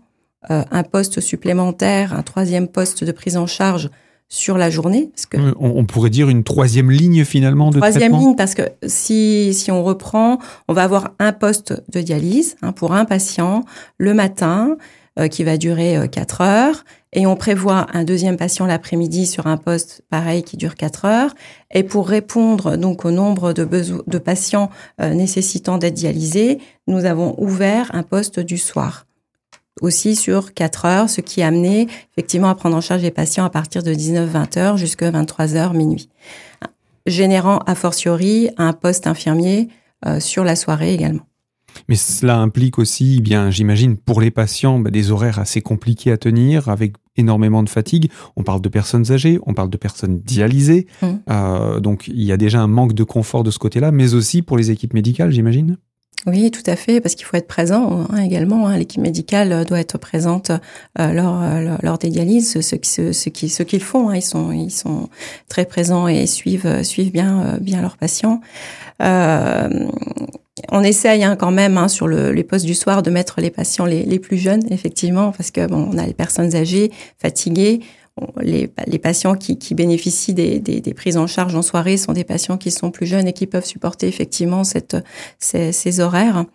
euh, 0.50 0.64
un 0.72 0.84
poste 0.84 1.20
supplémentaire, 1.20 2.14
un 2.14 2.24
troisième 2.24 2.70
poste 2.70 3.04
de 3.04 3.12
prise 3.12 3.36
en 3.36 3.46
charge 3.46 3.90
sur 4.30 4.60
la 4.60 4.70
journée. 4.70 5.10
Parce 5.14 5.26
que 5.26 5.38
on, 5.60 5.86
pourrait 5.86 6.12
dire 6.12 6.30
une 6.30 6.44
troisième 6.44 6.92
ligne 6.92 7.26
finalement 7.26 7.72
de 7.72 7.80
troisième 7.80 8.16
ligne 8.16 8.36
parce 8.36 8.54
que 8.54 8.62
si 8.86 9.54
si 9.54 9.72
on 9.72 9.84
reprend, 9.84 10.38
on 10.68 10.74
va 10.74 10.84
avoir 10.84 11.16
un 11.18 11.34
poste 11.34 11.74
de 11.92 12.02
dialyse 12.02 12.56
hein, 12.62 12.72
pour 12.72 12.94
un 12.94 13.06
patient 13.06 13.66
le 13.98 14.14
matin 14.14 14.78
euh, 15.18 15.28
qui 15.28 15.44
va 15.44 15.58
durer 15.58 15.98
euh, 15.98 16.06
quatre 16.06 16.42
heures 16.42 16.86
et 17.12 17.26
on 17.26 17.36
prévoit 17.36 17.88
un 17.92 18.04
deuxième 18.04 18.38
patient 18.38 18.68
l'après-midi 18.68 19.26
sur 19.26 19.48
un 19.48 19.58
poste 19.58 20.04
pareil 20.12 20.44
qui 20.44 20.58
dure 20.58 20.76
quatre 20.76 21.06
heures. 21.06 21.34
Et 21.74 21.82
pour 21.82 22.08
répondre 22.08 22.78
donc 22.78 23.06
au 23.06 23.10
nombre 23.10 23.52
de, 23.52 23.68
de 24.06 24.18
patients 24.20 24.70
nécessitant 25.00 25.80
d'être 25.80 25.96
dialysés, 25.96 26.60
nous 26.86 27.06
avons 27.06 27.34
ouvert 27.40 27.90
un 27.96 28.04
poste 28.04 28.40
du 28.40 28.60
soir 28.60 29.08
aussi 29.82 30.16
sur 30.16 30.54
4 30.54 30.86
heures, 30.86 31.10
ce 31.10 31.22
qui 31.22 31.42
a 31.42 31.48
amené 31.48 31.88
effectivement 32.14 32.50
à 32.50 32.56
prendre 32.56 32.76
en 32.76 32.82
charge 32.82 33.02
les 33.02 33.12
patients 33.12 33.46
à 33.46 33.50
partir 33.50 33.84
de 33.84 33.94
19-20 33.94 34.60
heures 34.60 34.78
jusqu'à 34.78 35.12
23 35.12 35.56
heures 35.56 35.74
minuit, 35.74 36.10
générant 37.06 37.60
a 37.60 37.76
fortiori 37.76 38.50
un 38.58 38.74
poste 38.74 39.08
infirmier 39.08 39.70
euh, 40.06 40.20
sur 40.20 40.44
la 40.44 40.56
soirée 40.56 40.94
également. 40.94 41.26
Mais 41.88 41.96
cela 41.96 42.38
implique 42.38 42.80
aussi, 42.80 43.18
eh 43.20 43.22
bien, 43.22 43.50
j'imagine, 43.50 43.98
pour 43.98 44.22
les 44.22 44.32
patients, 44.32 44.80
bah, 44.80 44.92
des 44.92 45.12
horaires 45.12 45.40
assez 45.40 45.62
compliqués 45.62 46.12
à 46.12 46.18
tenir, 46.18 46.70
avec 46.70 46.96
énormément 47.16 47.64
de 47.64 47.70
fatigue. 47.70 48.10
On 48.36 48.44
parle 48.44 48.62
de 48.62 48.70
personnes 48.70 49.12
âgées, 49.12 49.40
on 49.46 49.54
parle 49.54 49.70
de 49.70 49.78
personnes 49.78 50.20
dialysées. 50.20 50.88
Mmh. 51.02 51.08
Euh, 51.30 51.80
donc, 51.80 52.08
il 52.08 52.24
y 52.24 52.32
a 52.32 52.38
déjà 52.38 52.62
un 52.62 52.68
manque 52.68 52.94
de 52.94 53.04
confort 53.04 53.44
de 53.44 53.52
ce 53.52 53.60
côté-là, 53.60 53.92
mais 53.92 54.14
aussi 54.14 54.42
pour 54.42 54.58
les 54.58 54.72
équipes 54.72 54.94
médicales, 54.94 55.32
j'imagine? 55.32 55.78
Oui, 56.26 56.52
tout 56.52 56.64
à 56.66 56.76
fait, 56.76 57.00
parce 57.00 57.16
qu'il 57.16 57.26
faut 57.26 57.38
être 57.38 57.48
présent 57.48 58.06
hein, 58.10 58.18
également. 58.22 58.68
Hein. 58.68 58.78
L'équipe 58.78 59.02
médicale 59.02 59.54
euh, 59.54 59.64
doit 59.64 59.80
être 59.80 59.98
présente 59.98 60.52
euh, 61.00 61.14
lors, 61.14 61.42
euh, 61.42 61.78
lors 61.82 61.98
des 61.98 62.10
dialyses. 62.10 62.60
Ceux, 62.62 62.78
ceux, 62.84 63.14
ceux 63.14 63.32
qui 63.32 63.50
qu'ils 63.50 63.82
font, 63.82 64.10
hein, 64.10 64.18
ils 64.18 64.22
sont 64.22 64.52
ils 64.52 64.72
sont 64.72 65.08
très 65.48 65.66
présents 65.66 66.08
et 66.10 66.28
suivent 66.28 66.84
suivent 66.84 67.12
bien 67.12 67.58
bien 67.62 67.82
leurs 67.82 67.96
patients. 67.96 68.42
Euh, 69.02 69.88
on 70.72 70.84
essaye 70.84 71.24
hein, 71.24 71.38
quand 71.38 71.52
même 71.52 71.78
hein, 71.78 71.88
sur 71.88 72.08
le, 72.08 72.32
les 72.32 72.44
postes 72.44 72.66
du 72.66 72.76
soir 72.76 73.02
de 73.02 73.10
mettre 73.10 73.40
les 73.40 73.50
patients 73.50 73.86
les, 73.86 74.04
les 74.04 74.20
plus 74.20 74.38
jeunes, 74.38 74.64
effectivement, 74.72 75.32
parce 75.32 75.52
que 75.52 75.66
bon, 75.68 75.90
on 75.94 75.98
a 75.98 76.06
les 76.06 76.14
personnes 76.14 76.54
âgées, 76.56 76.92
fatiguées, 77.18 77.80
les, 78.42 78.70
les, 78.88 79.00
patients 79.00 79.36
qui, 79.36 79.58
qui 79.58 79.76
bénéficient 79.76 80.34
des, 80.34 80.60
des, 80.60 80.82
des, 80.82 80.94
prises 80.94 81.18
en 81.18 81.28
charge 81.28 81.56
en 81.56 81.62
soirée 81.62 81.98
sont 81.98 82.14
des 82.14 82.24
patients 82.24 82.58
qui 82.58 82.72
sont 82.72 82.92
plus 82.92 83.06
jeunes 83.06 83.28
et 83.28 83.34
qui 83.34 83.48
peuvent 83.48 83.66
supporter 83.66 84.08
effectivement 84.08 84.64
cette, 84.64 84.98
ces, 85.40 85.72
ces 85.72 86.00
horaires. 86.00 86.46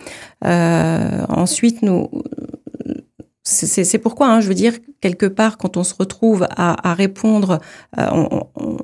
Euh, 0.45 1.25
ensuite, 1.29 1.83
nous, 1.83 2.11
c'est 3.47 3.99
pourquoi, 3.99 4.29
hein, 4.29 4.41
je 4.41 4.49
veux 4.49 4.55
dire, 4.55 4.73
quelque 5.03 5.27
part, 5.27 5.59
quand 5.59 5.77
on 5.77 5.85
se 5.85 5.95
retrouve 5.99 6.47
à, 6.57 6.91
à 6.91 6.95
répondre 6.95 7.61
euh, 7.99 8.07
on, 8.11 8.47
on, 8.57 8.79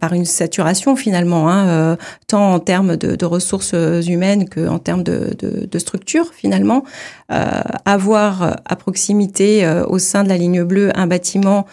par 0.00 0.14
une 0.14 0.24
saturation 0.24 0.96
finalement, 0.96 1.50
hein, 1.50 1.68
euh, 1.68 1.96
tant 2.26 2.54
en 2.54 2.58
termes 2.58 2.96
de, 2.96 3.14
de, 3.14 3.24
ressources 3.26 3.74
humaines 4.08 4.48
que 4.48 4.66
en 4.66 4.78
termes 4.78 5.02
de, 5.02 5.36
de, 5.38 5.66
de 5.66 5.78
structure 5.78 6.32
finalement, 6.32 6.84
euh, 7.30 7.44
avoir 7.84 8.56
à 8.64 8.76
proximité 8.76 9.64
euh, 9.64 9.84
au 9.86 9.98
sein 9.98 10.24
de 10.24 10.30
la 10.30 10.38
ligne 10.38 10.64
bleue 10.64 10.90
un 10.98 11.06
bâtiment 11.06 11.66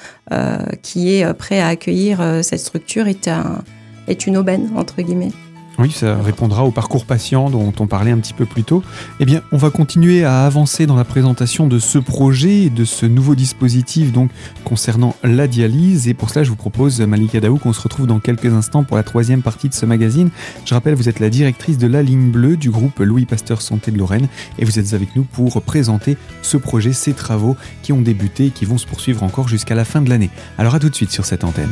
qui 0.82 1.14
est 1.14 1.34
prêt 1.36 1.62
à 1.62 1.68
accueillir 1.68 2.22
cette 2.42 2.60
structure 2.60 3.08
est, 3.08 3.30
un, 3.30 3.64
est 4.10 4.28
une 4.28 4.36
aubaine 4.36 4.70
entre 4.76 5.02
guillemets. 5.02 5.32
Oui, 5.80 5.92
ça 5.92 6.16
répondra 6.16 6.64
au 6.64 6.72
parcours 6.72 7.06
patient 7.06 7.52
dont 7.52 7.72
on 7.80 7.86
parlait 7.86 8.10
un 8.10 8.18
petit 8.18 8.34
peu 8.34 8.46
plus 8.46 8.64
tôt. 8.64 8.82
Eh 9.20 9.26
bien, 9.26 9.44
on 9.52 9.58
va 9.58 9.70
continuer 9.70 10.24
à 10.24 10.46
avancer 10.46 10.88
dans 10.88 10.96
la 10.96 11.04
présentation 11.04 11.68
de 11.68 11.78
ce 11.78 12.00
projet 12.00 12.64
et 12.64 12.70
de 12.72 12.84
ce 12.84 13.06
nouveau 13.06 13.36
dispositif 13.36 14.12
donc 14.12 14.32
concernant 14.64 15.16
la 15.24 15.48
dialyse. 15.48 16.08
Et 16.08 16.16
pour 16.16 16.32
cela, 16.32 16.44
je 16.44 16.50
vous 16.50 16.56
propose, 16.56 17.00
Malika 17.02 17.40
Daou, 17.40 17.58
qu'on 17.58 17.74
se 17.74 17.82
retrouve 17.82 18.08
dans 18.08 18.20
quelques 18.20 18.52
instants 18.52 18.84
pour 18.84 18.98
la 18.98 19.04
troisième 19.04 19.44
partie 19.44 19.70
de 19.70 19.76
ce 19.76 19.86
magazine. 19.86 20.32
Je 20.66 20.74
rappelle, 20.74 20.96
vous 20.96 21.10
êtes 21.10 21.20
la 21.20 21.30
directrice 21.30 21.78
de 21.78 21.88
la 21.88 22.02
ligne 22.02 22.32
bleue 22.32 22.58
du 22.58 22.72
groupe 22.72 22.98
Louis 23.00 23.26
Pasteur 23.26 23.62
Santé 23.62 23.92
de 23.92 24.00
Lorraine 24.00 24.30
et 24.58 24.66
vous 24.66 24.80
êtes 24.80 24.96
avec 24.96 25.16
nous 25.16 25.24
pour 25.26 25.62
présenter 25.62 26.18
ce 26.42 26.58
projet, 26.58 26.92
ces 26.92 27.14
travaux 27.14 27.56
qui 27.84 27.94
ont 27.94 28.02
débuté 28.02 28.48
et 28.48 28.52
qui 28.52 28.66
vont 28.66 28.80
se 28.80 28.88
poursuivre 28.88 29.22
encore 29.22 29.48
jusqu'à 29.48 29.76
la 29.76 29.86
fin 29.86 30.02
de 30.02 30.10
l'année. 30.10 30.32
Alors 30.58 30.74
à 30.74 30.80
tout 30.80 30.90
de 30.90 30.96
suite 30.96 31.12
sur 31.12 31.26
cette 31.26 31.44
antenne. 31.44 31.72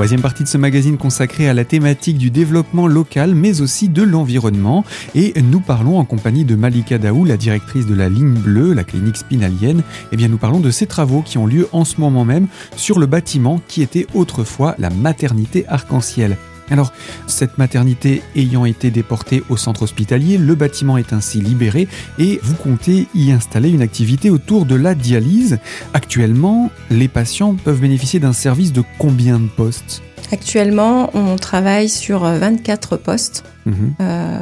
Troisième 0.00 0.22
partie 0.22 0.44
de 0.44 0.48
ce 0.48 0.56
magazine 0.56 0.96
consacrée 0.96 1.46
à 1.46 1.52
la 1.52 1.66
thématique 1.66 2.16
du 2.16 2.30
développement 2.30 2.86
local, 2.86 3.34
mais 3.34 3.60
aussi 3.60 3.90
de 3.90 4.02
l'environnement. 4.02 4.82
Et 5.14 5.34
nous 5.42 5.60
parlons 5.60 5.98
en 5.98 6.06
compagnie 6.06 6.46
de 6.46 6.54
Malika 6.54 6.96
Daou, 6.96 7.26
la 7.26 7.36
directrice 7.36 7.84
de 7.84 7.94
la 7.94 8.08
ligne 8.08 8.32
bleue, 8.32 8.72
la 8.72 8.82
clinique 8.82 9.18
spinalienne. 9.18 9.82
Eh 10.10 10.16
bien, 10.16 10.28
nous 10.28 10.38
parlons 10.38 10.60
de 10.60 10.70
ces 10.70 10.86
travaux 10.86 11.20
qui 11.20 11.36
ont 11.36 11.46
lieu 11.46 11.68
en 11.72 11.84
ce 11.84 12.00
moment 12.00 12.24
même 12.24 12.46
sur 12.76 12.98
le 12.98 13.04
bâtiment 13.04 13.60
qui 13.68 13.82
était 13.82 14.06
autrefois 14.14 14.74
la 14.78 14.88
maternité 14.88 15.66
arc-en-ciel. 15.68 16.38
Alors, 16.70 16.92
cette 17.26 17.58
maternité 17.58 18.22
ayant 18.36 18.64
été 18.64 18.90
déportée 18.90 19.42
au 19.48 19.56
centre 19.56 19.82
hospitalier, 19.82 20.38
le 20.38 20.54
bâtiment 20.54 20.96
est 20.96 21.12
ainsi 21.12 21.40
libéré 21.40 21.88
et 22.18 22.40
vous 22.42 22.54
comptez 22.54 23.08
y 23.14 23.32
installer 23.32 23.70
une 23.70 23.82
activité 23.82 24.30
autour 24.30 24.66
de 24.66 24.74
la 24.74 24.94
dialyse. 24.94 25.58
Actuellement, 25.94 26.70
les 26.90 27.08
patients 27.08 27.54
peuvent 27.54 27.80
bénéficier 27.80 28.20
d'un 28.20 28.32
service 28.32 28.72
de 28.72 28.82
combien 28.98 29.38
de 29.38 29.48
postes? 29.48 30.02
Actuellement, 30.32 31.10
on 31.14 31.36
travaille 31.36 31.88
sur 31.88 32.20
24 32.20 32.96
postes. 32.96 33.44
Mhm. 33.66 33.94
Euh, 34.00 34.38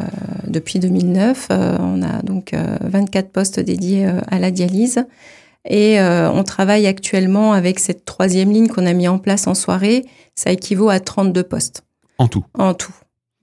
depuis 0.47 0.78
2009, 0.78 1.49
euh, 1.50 1.76
on 1.80 2.02
a 2.02 2.23
donc 2.23 2.54
24 2.82 3.26
euh, 3.26 3.28
postes 3.32 3.61
dédiés 3.61 4.06
à 4.30 4.38
la 4.38 4.50
dialyse. 4.50 5.04
Et 5.68 5.99
on 6.00 6.44
travaille 6.44 6.87
actuellement 6.87 7.52
avec 7.52 7.78
cette 7.78 8.06
troisième 8.06 8.50
ligne 8.50 8.68
qu'on 8.68 8.87
a 8.87 8.94
mis 8.94 9.06
en 9.06 9.18
place 9.18 9.47
en 9.47 9.54
soirée. 9.54 10.06
Ça 10.35 10.50
équivaut 10.50 10.88
à 10.88 10.99
32 10.99 11.42
postes. 11.42 11.82
En 12.19 12.29
tout. 12.29 12.45
En 12.55 12.75
tout. 12.75 12.95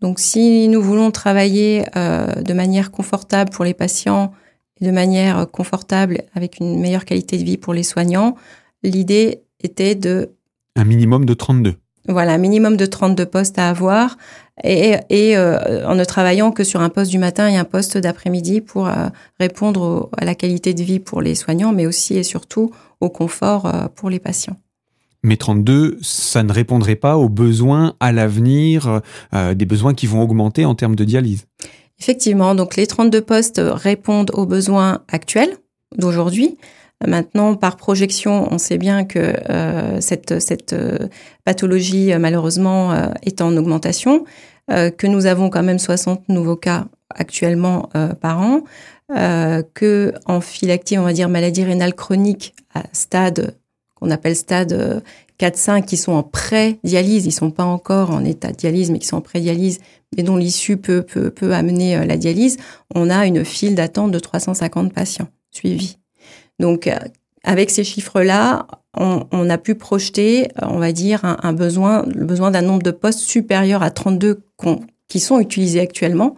Donc 0.02 0.20
si 0.20 0.68
nous 0.68 0.82
voulons 0.82 1.12
travailler 1.12 1.86
euh, 1.96 2.42
de 2.42 2.54
manière 2.54 2.92
confortable 2.92 3.50
pour 3.50 3.66
les 3.66 3.74
patients 3.74 4.34
et 4.80 4.86
de 4.86 4.92
manière 4.92 5.48
confortable 5.50 6.24
avec 6.34 6.60
une 6.60 6.80
meilleure 6.80 7.06
qualité 7.06 7.38
de 7.38 7.44
vie 7.44 7.58
pour 7.58 7.74
les 7.74 7.84
soignants, 7.84 8.36
l'idée 8.84 9.42
était 9.62 9.96
de... 9.96 10.32
Un 10.76 10.84
minimum 10.84 11.26
de 11.26 11.34
32. 11.34 11.76
Voilà, 12.08 12.34
un 12.34 12.38
minimum 12.38 12.78
de 12.78 12.86
32 12.86 13.26
postes 13.26 13.58
à 13.58 13.70
avoir 13.70 14.18
et, 14.64 14.96
et 15.10 15.38
euh, 15.38 15.88
en 15.88 15.96
ne 15.96 16.04
travaillant 16.04 16.52
que 16.52 16.64
sur 16.64 16.82
un 16.82 16.90
poste 16.90 17.10
du 17.10 17.18
matin 17.18 17.48
et 17.48 17.58
un 17.58 17.64
poste 17.64 17.98
d'après-midi 17.98 18.62
pour 18.62 18.88
euh, 18.88 19.08
répondre 19.40 20.10
à 20.18 20.26
la 20.26 20.36
qualité 20.36 20.74
de 20.74 20.84
vie 20.84 21.00
pour 21.00 21.22
les 21.22 21.34
soignants, 21.34 21.72
mais 21.72 21.88
aussi 21.88 22.18
et 22.18 22.24
surtout 22.24 22.72
au 23.00 23.10
confort 23.10 23.72
pour 23.96 24.10
les 24.10 24.20
patients. 24.20 24.58
Mais 25.26 25.38
32, 25.38 25.98
ça 26.04 26.44
ne 26.44 26.52
répondrait 26.52 26.96
pas 26.96 27.18
aux 27.18 27.30
besoins 27.30 27.96
à 28.00 28.12
l'avenir, 28.12 29.02
euh, 29.34 29.56
des 29.56 29.66
besoins 29.66 29.96
qui 29.96 30.06
vont 30.06 30.22
augmenter 30.22 30.66
en 30.66 30.76
termes 30.76 30.96
de 30.96 31.04
dialyse. 31.04 31.48
Effectivement, 32.00 32.54
donc 32.54 32.76
les 32.76 32.86
32 32.86 33.22
postes 33.22 33.60
répondent 33.64 34.30
aux 34.36 34.46
besoins 34.46 35.00
actuels 35.12 35.58
d'aujourd'hui. 35.98 36.58
Maintenant, 37.06 37.56
par 37.56 37.76
projection, 37.76 38.48
on 38.54 38.60
sait 38.60 38.78
bien 38.78 39.04
que 39.04 39.34
euh, 39.50 40.00
cette, 40.00 40.74
euh, 40.74 41.08
pathologie, 41.44 42.14
malheureusement, 42.20 42.94
est 43.24 43.42
en 43.42 43.58
augmentation, 43.58 44.26
que 44.70 45.08
nous 45.08 45.26
avons 45.26 45.50
quand 45.50 45.64
même 45.64 45.80
60 45.80 46.30
nouveaux 46.30 46.56
cas 46.56 46.86
actuellement 47.14 47.90
par 48.20 48.42
an, 48.42 48.64
que 49.76 50.14
en 50.26 50.42
phylactie, 50.42 50.98
on 50.98 51.04
va 51.04 51.14
dire 51.14 51.30
maladie 51.30 51.64
rénale 51.64 51.94
chronique 51.94 52.56
à 52.74 52.82
stade 52.92 53.56
qu'on 53.96 54.12
appelle 54.12 54.36
stade 54.36 55.04
4-5 55.40 55.78
euh, 55.78 55.82
qui 55.82 55.98
sont 55.98 56.14
en 56.14 56.24
pré-dialyse, 56.24 57.26
ils 57.26 57.32
sont 57.32 57.52
pas 57.52 57.64
encore 57.64 58.12
en 58.12 58.24
état 58.24 58.52
de 58.52 58.58
dialyse, 58.58 58.92
mais 58.92 59.00
qui 59.00 59.08
sont 59.08 59.18
en 59.18 59.22
pré-dialyse, 59.22 59.80
et 60.18 60.24
dont 60.24 60.38
l'issue 60.38 60.78
peut, 60.78 61.02
peut, 61.02 61.30
peut 61.30 61.54
amener 61.54 61.98
euh, 61.98 62.06
la 62.06 62.18
dialyse, 62.18 62.58
on 62.94 63.10
a 63.10 63.26
une 63.26 63.44
file 63.44 63.76
d'attente 63.76 64.12
de 64.12 64.20
350 64.20 64.94
patients 64.94 65.28
suivis. 65.52 65.98
Donc, 66.60 66.88
euh, 66.88 66.98
avec 67.44 67.70
ces 67.70 67.84
chiffres-là, 67.84 68.68
on, 68.98 69.50
a 69.50 69.58
pu 69.58 69.76
projeter, 69.76 70.48
on 70.62 70.80
va 70.80 70.94
dire, 70.94 71.20
un, 71.24 71.54
besoin, 71.54 72.06
le 72.08 72.26
besoin 72.26 72.50
d'un 72.50 72.62
nombre 72.62 72.82
de 72.82 72.92
postes 72.92 73.20
supérieur 73.20 73.84
à 73.84 73.92
32 73.92 74.40
qui 75.10 75.20
sont 75.20 75.40
utilisés 75.40 75.82
actuellement. 75.82 76.36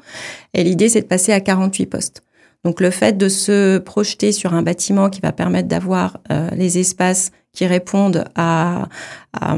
Et 0.53 0.63
l'idée, 0.63 0.89
c'est 0.89 1.01
de 1.01 1.05
passer 1.05 1.31
à 1.31 1.39
48 1.39 1.85
postes. 1.85 2.23
Donc 2.65 2.81
le 2.81 2.89
fait 2.89 3.15
de 3.15 3.29
se 3.29 3.77
projeter 3.77 4.31
sur 4.31 4.53
un 4.53 4.63
bâtiment 4.63 5.09
qui 5.09 5.21
va 5.21 5.31
permettre 5.31 5.67
d'avoir 5.67 6.17
les 6.55 6.79
espaces 6.79 7.31
qui 7.57 7.65
répondent 7.65 8.23
à, 8.35 8.87
à, 9.33 9.57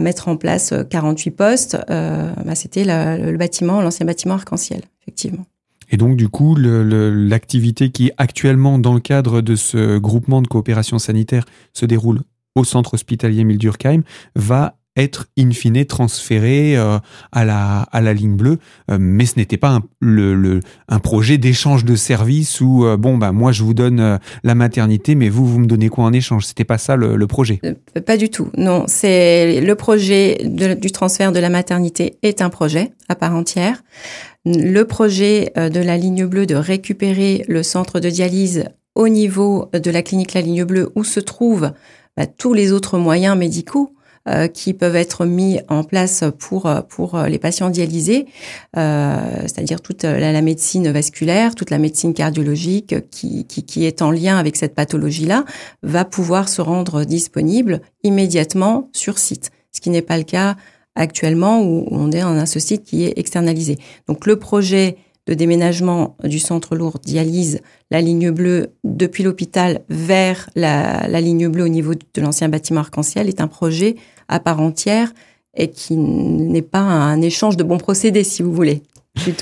mettre 0.00 0.28
en 0.28 0.36
place 0.36 0.72
48 0.88 1.30
postes, 1.32 1.76
euh, 1.90 2.32
bah, 2.46 2.54
c'était 2.54 2.84
le, 2.84 3.36
bâtiment, 3.36 3.82
l'ancien 3.82 4.06
bâtiment 4.06 4.34
arc-en-ciel, 4.34 4.80
effectivement. 5.02 5.44
Et 5.90 5.98
donc, 5.98 6.16
du 6.16 6.30
coup, 6.30 6.56
l'activité 6.56 7.90
qui 7.90 8.10
actuellement, 8.16 8.78
dans 8.78 8.94
le 8.94 9.00
cadre 9.00 9.42
de 9.42 9.54
ce 9.54 9.98
groupement 9.98 10.40
de 10.40 10.46
coopération 10.46 10.98
sanitaire, 10.98 11.44
se 11.74 11.84
déroule 11.84 12.22
au 12.54 12.64
centre 12.64 12.94
hospitalier 12.94 13.44
Mildurkheim, 13.44 14.02
va 14.34 14.78
être 15.00 15.26
in 15.38 15.50
fine 15.50 15.84
transféré 15.84 16.76
euh, 16.76 16.98
à, 17.32 17.44
la, 17.44 17.82
à 17.82 18.00
la 18.00 18.12
ligne 18.12 18.36
bleue. 18.36 18.58
Euh, 18.90 18.98
mais 19.00 19.26
ce 19.26 19.36
n'était 19.36 19.56
pas 19.56 19.70
un, 19.70 19.82
le, 20.00 20.60
un 20.88 20.98
projet 20.98 21.38
d'échange 21.38 21.84
de 21.84 21.96
services 21.96 22.60
où, 22.60 22.84
euh, 22.84 22.96
bon, 22.96 23.18
bah, 23.18 23.32
moi, 23.32 23.52
je 23.52 23.62
vous 23.62 23.74
donne 23.74 24.18
la 24.42 24.54
maternité, 24.54 25.14
mais 25.14 25.28
vous, 25.28 25.46
vous 25.46 25.58
me 25.58 25.66
donnez 25.66 25.88
quoi 25.88 26.04
en 26.04 26.12
échange? 26.12 26.46
C'était 26.46 26.64
pas 26.64 26.78
ça 26.78 26.96
le, 26.96 27.26
projet? 27.26 27.60
Pas 28.06 28.16
du 28.16 28.28
tout. 28.28 28.48
Non, 28.56 28.84
c'est 28.88 29.60
le 29.60 29.74
projet 29.74 30.38
du 30.44 30.90
transfert 30.90 31.32
de 31.32 31.38
la 31.38 31.48
maternité 31.48 32.18
est 32.22 32.42
un 32.42 32.50
projet 32.50 32.92
à 33.08 33.14
part 33.14 33.34
entière. 33.34 33.82
Le 34.44 34.82
projet 34.82 35.52
de 35.56 35.80
la 35.80 35.96
ligne 35.96 36.26
bleue 36.26 36.46
de 36.46 36.54
récupérer 36.54 37.44
le 37.46 37.62
centre 37.62 38.00
de 38.00 38.10
dialyse 38.10 38.64
au 38.94 39.08
niveau 39.08 39.70
de 39.72 39.90
la 39.90 40.02
clinique 40.02 40.34
La 40.34 40.40
Ligne 40.40 40.64
Bleue 40.64 40.90
où 40.94 41.04
se 41.04 41.20
trouvent 41.20 41.72
bah, 42.16 42.26
tous 42.26 42.52
les 42.52 42.72
autres 42.72 42.98
moyens 42.98 43.36
médicaux 43.36 43.94
euh, 44.28 44.48
qui 44.48 44.74
peuvent 44.74 44.96
être 44.96 45.24
mis 45.24 45.60
en 45.68 45.84
place 45.84 46.24
pour 46.38 46.70
pour 46.88 47.18
les 47.22 47.38
patients 47.38 47.70
dialysés, 47.70 48.26
euh, 48.76 49.16
c'est-à-dire 49.42 49.80
toute 49.80 50.02
la, 50.02 50.42
médecine 50.42 50.90
vasculaire, 50.90 51.54
toute 51.54 51.70
la 51.70 51.78
médecine 51.78 52.14
cardiologique 52.14 52.94
qui, 53.10 53.46
qui, 53.46 53.64
qui 53.64 53.84
est 53.84 54.02
en 54.02 54.10
lien 54.10 54.36
avec 54.36 54.56
cette 54.56 54.74
pathologie-là, 54.74 55.44
va 55.82 56.04
pouvoir 56.04 56.48
se 56.48 56.60
rendre 56.60 57.04
disponible 57.04 57.80
immédiatement 58.02 58.90
sur 58.92 59.18
site, 59.18 59.50
ce 59.72 59.80
qui 59.80 59.90
n'est 59.90 60.02
pas 60.02 60.18
le 60.18 60.24
cas 60.24 60.56
actuellement 60.94 61.62
où 61.62 61.86
on 61.90 62.12
est 62.12 62.22
en 62.22 62.44
ce 62.46 62.58
site 62.58 62.84
qui 62.84 63.04
est 63.04 63.18
externalisé. 63.18 63.78
Donc 64.06 64.26
le 64.26 64.36
projet 64.36 64.96
de 65.30 65.34
déménagement 65.36 66.16
du 66.24 66.40
centre 66.40 66.74
lourd 66.74 66.98
dialyse 67.04 67.60
la 67.92 68.00
ligne 68.00 68.32
bleue 68.32 68.72
depuis 68.82 69.22
l'hôpital 69.22 69.82
vers 69.88 70.50
la, 70.56 71.06
ligne 71.20 71.48
bleue 71.48 71.64
au 71.64 71.68
niveau 71.68 71.94
de 71.94 72.20
l'ancien 72.20 72.48
bâtiment 72.48 72.80
arc-en-ciel 72.80 73.28
est 73.28 73.40
un 73.40 73.46
projet 73.46 73.94
à 74.26 74.40
part 74.40 74.60
entière 74.60 75.12
et 75.56 75.70
qui 75.70 75.96
n'est 75.96 76.62
pas 76.62 76.80
un 76.80 77.22
échange 77.22 77.56
de 77.56 77.62
bons 77.62 77.78
procédés, 77.78 78.24
si 78.24 78.42
vous 78.42 78.52
voulez, 78.52 78.82
du 79.24 79.32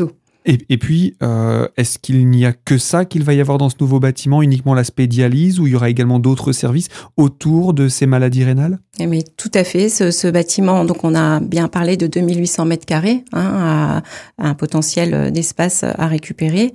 Et, 0.50 0.78
puis, 0.78 1.14
euh, 1.22 1.68
est-ce 1.76 1.98
qu'il 1.98 2.26
n'y 2.26 2.46
a 2.46 2.54
que 2.54 2.78
ça 2.78 3.04
qu'il 3.04 3.22
va 3.22 3.34
y 3.34 3.40
avoir 3.42 3.58
dans 3.58 3.68
ce 3.68 3.74
nouveau 3.80 4.00
bâtiment, 4.00 4.40
uniquement 4.40 4.72
l'aspect 4.72 5.06
dialyse, 5.06 5.60
ou 5.60 5.66
il 5.66 5.74
y 5.74 5.76
aura 5.76 5.90
également 5.90 6.18
d'autres 6.18 6.52
services 6.52 6.88
autour 7.18 7.74
de 7.74 7.88
ces 7.88 8.06
maladies 8.06 8.44
rénales? 8.44 8.78
Eh 8.98 9.06
Mais 9.06 9.22
tout 9.36 9.50
à 9.52 9.62
fait. 9.62 9.90
Ce, 9.90 10.30
bâtiment, 10.30 10.86
donc 10.86 11.04
on 11.04 11.14
a 11.14 11.40
bien 11.40 11.68
parlé 11.68 11.98
de 11.98 12.06
2800 12.06 12.64
mètres 12.64 12.86
carrés, 12.86 13.24
hein, 13.34 14.00
à, 14.38 14.48
un 14.48 14.54
potentiel 14.54 15.30
d'espace 15.32 15.84
à 15.84 16.06
récupérer, 16.06 16.72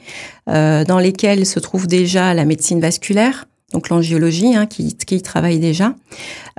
euh, 0.49 0.85
dans 0.85 0.99
lesquels 0.99 1.47
se 1.47 1.59
trouve 1.59 1.87
déjà 1.87 2.35
la 2.35 2.45
médecine 2.45 2.79
vasculaire, 2.79 3.47
donc 3.73 3.89
l'angiologie, 3.89 4.55
hein, 4.55 4.67
qui, 4.67 4.95
qui 4.95 5.19
travaille 5.23 5.57
déjà. 5.57 5.95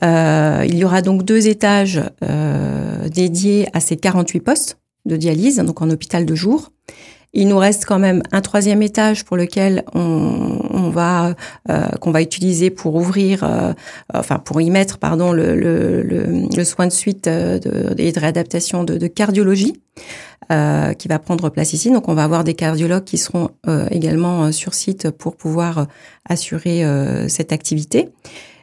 Euh, 0.02 0.64
il 0.66 0.76
y 0.76 0.84
aura 0.84 1.00
donc 1.00 1.24
deux 1.24 1.46
étages 1.46 2.02
dédiés 3.08 3.68
à 3.72 3.78
ces 3.78 3.96
48 3.96 4.40
postes 4.40 4.78
de 5.04 5.16
dialyse, 5.16 5.56
donc 5.58 5.82
en 5.82 5.90
hôpital 5.90 6.26
de 6.26 6.34
jour. 6.34 6.70
Il 7.36 7.48
nous 7.48 7.58
reste 7.58 7.84
quand 7.84 7.98
même 7.98 8.22
un 8.30 8.40
troisième 8.40 8.80
étage 8.80 9.24
pour 9.24 9.36
lequel 9.36 9.82
on, 9.92 10.60
on 10.70 10.90
va 10.90 11.34
euh, 11.68 11.88
qu'on 12.00 12.12
va 12.12 12.22
utiliser 12.22 12.70
pour 12.70 12.94
ouvrir, 12.94 13.42
euh, 13.42 13.72
enfin 14.14 14.38
pour 14.38 14.60
y 14.60 14.70
mettre 14.70 14.98
pardon 14.98 15.32
le, 15.32 15.56
le, 15.56 16.02
le, 16.02 16.64
soin 16.64 16.86
de 16.86 16.92
suite 16.92 17.26
euh, 17.26 17.58
de, 17.58 18.00
et 18.00 18.12
de 18.12 18.20
réadaptation 18.20 18.84
de, 18.84 18.98
de 18.98 19.06
cardiologie 19.08 19.82
euh, 20.52 20.92
qui 20.92 21.08
va 21.08 21.18
prendre 21.18 21.48
place 21.48 21.72
ici. 21.72 21.90
Donc 21.90 22.08
on 22.08 22.14
va 22.14 22.22
avoir 22.22 22.44
des 22.44 22.54
cardiologues 22.54 23.02
qui 23.02 23.18
seront 23.18 23.48
également 23.90 24.52
sur 24.52 24.72
site 24.72 25.10
pour 25.10 25.34
pouvoir 25.34 25.88
assurer 26.28 26.84
cette 27.28 27.52
activité. 27.52 28.10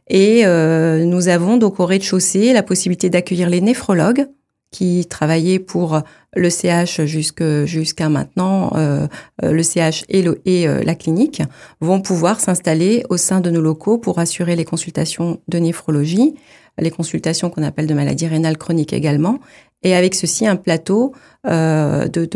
Et 0.08 0.45
nous 0.45 1.27
avons 1.27 1.58
donc 1.58 1.80
au 1.80 1.86
rez-de-chaussée 1.86 2.54
la 2.54 2.63
possibilité 2.63 3.10
d'accueillir 3.10 3.49
les 3.49 3.62
néphrologues 3.62 4.27
qui 4.72 5.06
travaillaient 5.06 5.60
pour 5.60 6.02
le 6.36 6.50
CH 6.50 7.02
jusqu'à 7.06 8.10
maintenant, 8.10 8.72
euh, 8.76 9.08
euh 9.44 9.52
le 9.52 9.64
CH 9.64 10.06
et 10.08 10.26
euh, 10.68 10.82
la 10.84 10.96
clinique, 10.96 11.42
vont 11.82 12.02
pouvoir 12.02 12.40
s'installer 12.40 13.04
au 13.10 13.18
sein 13.18 13.42
de 13.42 13.50
nos 13.50 13.62
locaux 13.62 13.98
pour 13.98 14.20
assurer 14.20 14.56
les 14.56 14.64
consultations 14.64 15.42
de 15.50 15.58
néphrologie, 15.60 16.36
les 16.80 16.90
consultations 16.90 17.50
qu'on 17.50 17.64
appelle 17.64 17.86
de 17.86 17.94
maladies 17.94 18.28
rénales 18.28 18.58
chroniques 18.58 18.94
également. 18.94 19.40
Et 19.84 19.96
avec 19.96 20.13
ceci, 20.13 20.48
un 20.48 20.56
plateau 20.56 21.13
euh, 21.48 22.08
de, 22.08 22.28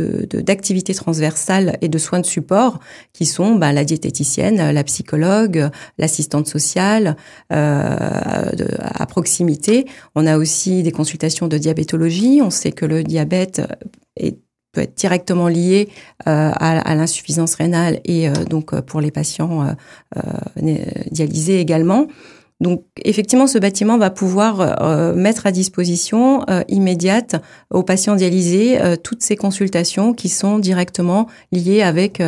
d'activités 0.41 0.95
transversales 0.95 1.77
et 1.81 1.89
de 1.89 1.97
soins 1.97 2.19
de 2.19 2.25
support 2.25 2.79
qui 3.13 3.25
sont 3.25 3.55
bah, 3.55 3.71
la 3.71 3.85
diététicienne, 3.85 4.71
la 4.71 4.83
psychologue, 4.83 5.69
l'assistante 5.99 6.47
sociale 6.47 7.15
euh, 7.53 8.49
à 8.81 9.05
proximité. 9.05 9.85
On 10.15 10.25
a 10.25 10.37
aussi 10.37 10.81
des 10.81 10.91
consultations 10.91 11.47
de 11.47 11.57
diabétologie. 11.57 12.41
On 12.41 12.49
sait 12.49 12.71
que 12.71 12.85
le 12.85 13.03
diabète 13.03 13.61
est 14.15 14.37
peut 14.75 14.81
être 14.81 14.97
directement 14.97 15.47
lié 15.47 15.87
euh, 16.27 16.51
à, 16.53 16.79
à 16.79 16.95
l'insuffisance 16.95 17.55
rénale 17.55 18.01
et 18.03 18.27
euh, 18.27 18.33
donc 18.43 18.77
pour 18.81 18.99
les 18.99 19.09
patients 19.09 19.73
dialysés 21.11 21.61
également. 21.61 22.07
Donc 22.61 22.85
effectivement, 23.03 23.47
ce 23.47 23.57
bâtiment 23.57 23.97
va 23.97 24.09
pouvoir 24.09 24.81
euh, 24.81 25.13
mettre 25.13 25.45
à 25.45 25.51
disposition 25.51 26.47
euh, 26.49 26.63
immédiate 26.69 27.35
aux 27.69 27.83
patients 27.83 28.15
dialysés 28.15 28.81
euh, 28.81 28.95
toutes 28.95 29.21
ces 29.23 29.35
consultations 29.35 30.13
qui 30.13 30.29
sont 30.29 30.57
directement 30.57 31.27
liées 31.51 31.81
avec 31.81 32.21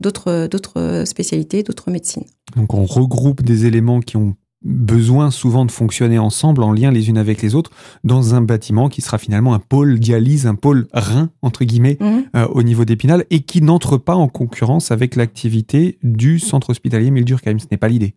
d'autres 0.00 0.46
d'autres 0.46 1.02
spécialités, 1.04 1.62
d'autres 1.62 1.90
médecines. 1.90 2.24
Donc 2.56 2.72
on 2.72 2.86
regroupe 2.86 3.42
des 3.42 3.66
éléments 3.66 4.00
qui 4.00 4.16
ont 4.16 4.34
besoin 4.62 5.30
souvent 5.30 5.66
de 5.66 5.70
fonctionner 5.70 6.18
ensemble 6.18 6.62
en 6.62 6.72
lien 6.72 6.90
les 6.90 7.10
unes 7.10 7.18
avec 7.18 7.42
les 7.42 7.54
autres 7.54 7.70
dans 8.02 8.34
un 8.34 8.40
bâtiment 8.40 8.88
qui 8.88 9.02
sera 9.02 9.18
finalement 9.18 9.52
un 9.52 9.58
pôle 9.58 10.00
dialyse, 10.00 10.46
un 10.46 10.54
pôle 10.54 10.86
rein 10.94 11.28
entre 11.42 11.64
guillemets 11.64 11.98
mhm. 12.00 12.24
au 12.50 12.62
niveau 12.62 12.86
d'Épinal 12.86 13.26
et 13.28 13.40
qui 13.40 13.60
n'entre 13.60 13.98
pas 13.98 14.14
en 14.14 14.28
concurrence 14.28 14.90
avec 14.90 15.16
l'activité 15.16 15.98
du 16.02 16.38
centre 16.38 16.70
hospitalier 16.70 17.10
Mildurkheim. 17.10 17.58
Ce 17.58 17.66
n'est 17.70 17.76
pas 17.76 17.88
l'idée. 17.88 18.14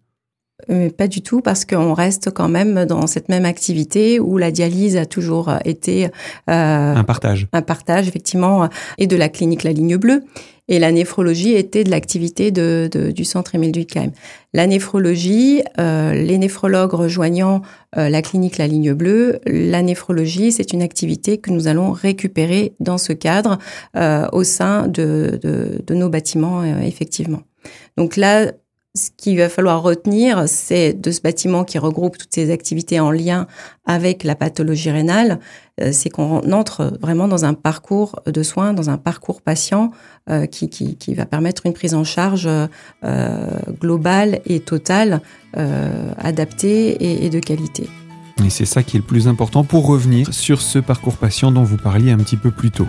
Euh, 0.72 0.90
pas 0.90 1.08
du 1.08 1.22
tout, 1.22 1.42
parce 1.42 1.66
qu'on 1.66 1.94
reste 1.94 2.32
quand 2.34 2.50
même 2.50 2.86
dans 2.86 3.06
cette 3.06 3.30
même 3.30 3.46
activité 3.46 4.20
où 4.20 4.40
la 4.40 4.50
dialyse 4.50 4.98
a 4.98 5.06
toujours 5.06 5.54
été 5.66 6.06
euh, 6.06 6.10
un 6.96 7.04
partage, 7.04 7.48
un 7.54 7.62
partage 7.62 8.08
effectivement, 8.08 8.68
et 8.98 9.06
de 9.06 9.16
la 9.16 9.30
clinique 9.30 9.62
La 9.64 9.72
Ligne 9.72 9.98
Bleue. 9.98 10.24
Et 10.68 10.80
la 10.80 10.92
néphrologie 10.92 11.54
était 11.54 11.86
de 11.86 11.92
l'activité 11.92 12.52
de, 12.52 12.90
du 13.16 13.24
centre 13.24 13.56
Émile 13.56 13.72
Durkheim. 13.72 14.12
La 14.52 14.68
néphrologie, 14.68 15.62
euh, 15.80 16.12
les 16.12 16.38
néphrologues 16.38 16.94
rejoignant 16.94 17.62
la 17.96 18.22
clinique 18.22 18.58
La 18.58 18.68
Ligne 18.68 18.94
Bleue, 18.94 19.40
la 19.46 19.82
néphrologie, 19.82 20.52
c'est 20.52 20.74
une 20.74 20.82
activité 20.82 21.38
que 21.38 21.52
nous 21.52 21.68
allons 21.68 21.92
récupérer 21.94 22.74
dans 22.80 22.98
ce 22.98 23.14
cadre 23.14 23.58
au 24.34 24.44
sein 24.44 24.88
de, 24.88 25.40
de, 25.42 25.82
de 25.86 25.96
nos 25.96 26.10
bâtiments, 26.10 26.64
effectivement. 26.84 27.42
Donc 27.96 28.18
là, 28.18 28.52
ce 28.96 29.10
qu'il 29.16 29.38
va 29.38 29.50
falloir 29.50 29.82
retenir, 29.82 30.44
c'est 30.48 30.94
de 30.94 31.12
ce 31.12 31.22
bâtiment 31.22 31.64
qui 31.64 31.78
regroupe 31.78 32.18
toutes 32.18 32.34
ces 32.34 32.52
activités 32.52 33.00
en 33.00 33.12
lien 33.12 33.48
avec 33.86 34.24
la 34.24 34.36
pathologie 34.36 34.92
rénale, 34.92 35.40
euh, 35.82 35.92
c'est 35.92 36.10
qu'on 36.10 36.52
entre 36.52 36.98
vraiment 37.00 37.28
dans 37.28 37.46
un 37.46 37.54
parcours 37.54 38.20
de 38.26 38.44
soins, 38.44 38.74
dans 38.74 38.90
un 38.90 38.98
parcours 38.98 39.42
patient 39.42 39.92
euh, 40.30 40.46
qui, 40.46 40.70
qui, 40.70 41.14
va 41.14 41.26
permettre 41.26 41.66
une 41.66 41.74
prise 41.74 41.94
en 41.94 42.04
charge 42.04 42.48
euh, 42.48 42.68
globale 43.80 44.42
et 44.46 44.60
totale, 44.60 45.22
adaptée 45.54 47.24
et 47.26 47.30
de 47.30 47.40
qualité. 47.40 47.90
Et 48.46 48.50
c'est 48.50 48.66
ça 48.66 48.84
qui 48.84 48.98
est 48.98 49.00
le 49.00 49.06
plus 49.06 49.28
important 49.28 49.64
pour 49.64 49.88
revenir 49.88 50.34
sur 50.34 50.62
ce 50.62 50.80
parcours 50.80 51.18
patient 51.18 51.52
dont 51.52 51.64
vous 51.64 51.78
parliez 51.78 52.12
un 52.12 52.18
petit 52.18 52.38
peu 52.38 52.52
plus 52.52 52.72
tôt. 52.72 52.88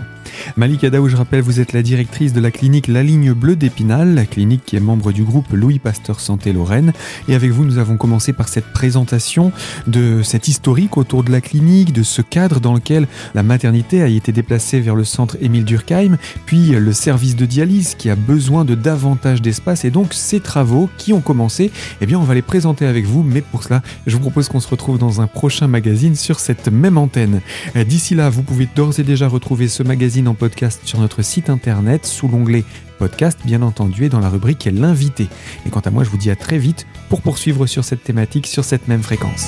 Malika 0.57 0.89
Daou, 0.89 1.09
je 1.09 1.15
rappelle, 1.15 1.41
vous 1.41 1.59
êtes 1.59 1.73
la 1.73 1.81
directrice 1.81 2.33
de 2.33 2.39
la 2.39 2.51
clinique 2.51 2.87
La 2.87 3.03
Ligne 3.03 3.33
Bleue 3.33 3.55
d'Épinal, 3.55 4.13
la 4.13 4.25
clinique 4.25 4.63
qui 4.65 4.75
est 4.75 4.79
membre 4.79 5.11
du 5.11 5.23
groupe 5.23 5.51
Louis 5.51 5.79
Pasteur 5.79 6.19
Santé 6.19 6.53
Lorraine. 6.53 6.93
Et 7.27 7.35
avec 7.35 7.51
vous, 7.51 7.65
nous 7.65 7.77
avons 7.77 7.97
commencé 7.97 8.31
par 8.31 8.47
cette 8.47 8.71
présentation 8.71 9.51
de 9.87 10.21
cet 10.23 10.47
historique 10.47 10.97
autour 10.97 11.23
de 11.23 11.31
la 11.31 11.41
clinique, 11.41 11.93
de 11.93 12.03
ce 12.03 12.21
cadre 12.21 12.59
dans 12.59 12.73
lequel 12.73 13.07
la 13.33 13.43
maternité 13.43 14.01
a 14.01 14.07
été 14.07 14.31
déplacée 14.31 14.79
vers 14.79 14.95
le 14.95 15.03
centre 15.03 15.35
Émile 15.41 15.65
Durkheim, 15.65 16.17
puis 16.45 16.67
le 16.67 16.93
service 16.93 17.35
de 17.35 17.45
dialyse 17.45 17.95
qui 17.95 18.09
a 18.09 18.15
besoin 18.15 18.65
de 18.65 18.75
davantage 18.75 19.41
d'espace. 19.41 19.83
Et 19.83 19.91
donc, 19.91 20.13
ces 20.13 20.39
travaux 20.39 20.89
qui 20.97 21.11
ont 21.11 21.21
commencé, 21.21 21.71
eh 22.01 22.05
bien, 22.05 22.19
on 22.19 22.23
va 22.23 22.35
les 22.35 22.41
présenter 22.41 22.85
avec 22.85 23.05
vous. 23.05 23.23
Mais 23.23 23.41
pour 23.41 23.63
cela, 23.63 23.81
je 24.05 24.15
vous 24.15 24.21
propose 24.21 24.47
qu'on 24.47 24.59
se 24.59 24.67
retrouve 24.67 24.97
dans 24.97 25.21
un 25.21 25.27
prochain 25.39 25.67
magazine 25.67 26.15
sur 26.15 26.37
cette 26.37 26.67
même 26.67 26.97
antenne. 26.97 27.39
Euh, 27.77 27.85
d'ici 27.85 28.13
là, 28.13 28.29
vous 28.29 28.43
pouvez 28.43 28.67
d'ores 28.75 28.99
et 28.99 29.03
déjà 29.03 29.29
retrouver 29.29 29.69
ce 29.69 29.83
magazine 29.83 30.27
en 30.27 30.33
podcast 30.33 30.81
sur 30.83 30.99
notre 30.99 31.21
site 31.21 31.49
internet 31.49 32.05
sous 32.05 32.27
l'onglet 32.27 32.65
podcast 32.97 33.39
bien 33.45 33.61
entendu 33.61 34.03
et 34.03 34.09
dans 34.09 34.19
la 34.19 34.27
rubrique 34.27 34.67
l'invité. 34.69 35.29
Et 35.65 35.69
quant 35.69 35.79
à 35.79 35.91
moi, 35.91 36.03
je 36.03 36.09
vous 36.09 36.17
dis 36.17 36.29
à 36.29 36.35
très 36.35 36.57
vite 36.57 36.87
pour 37.07 37.21
poursuivre 37.21 37.67
sur 37.67 37.85
cette 37.85 38.03
thématique 38.03 38.47
sur 38.47 38.65
cette 38.65 38.89
même 38.89 39.01
fréquence. 39.01 39.47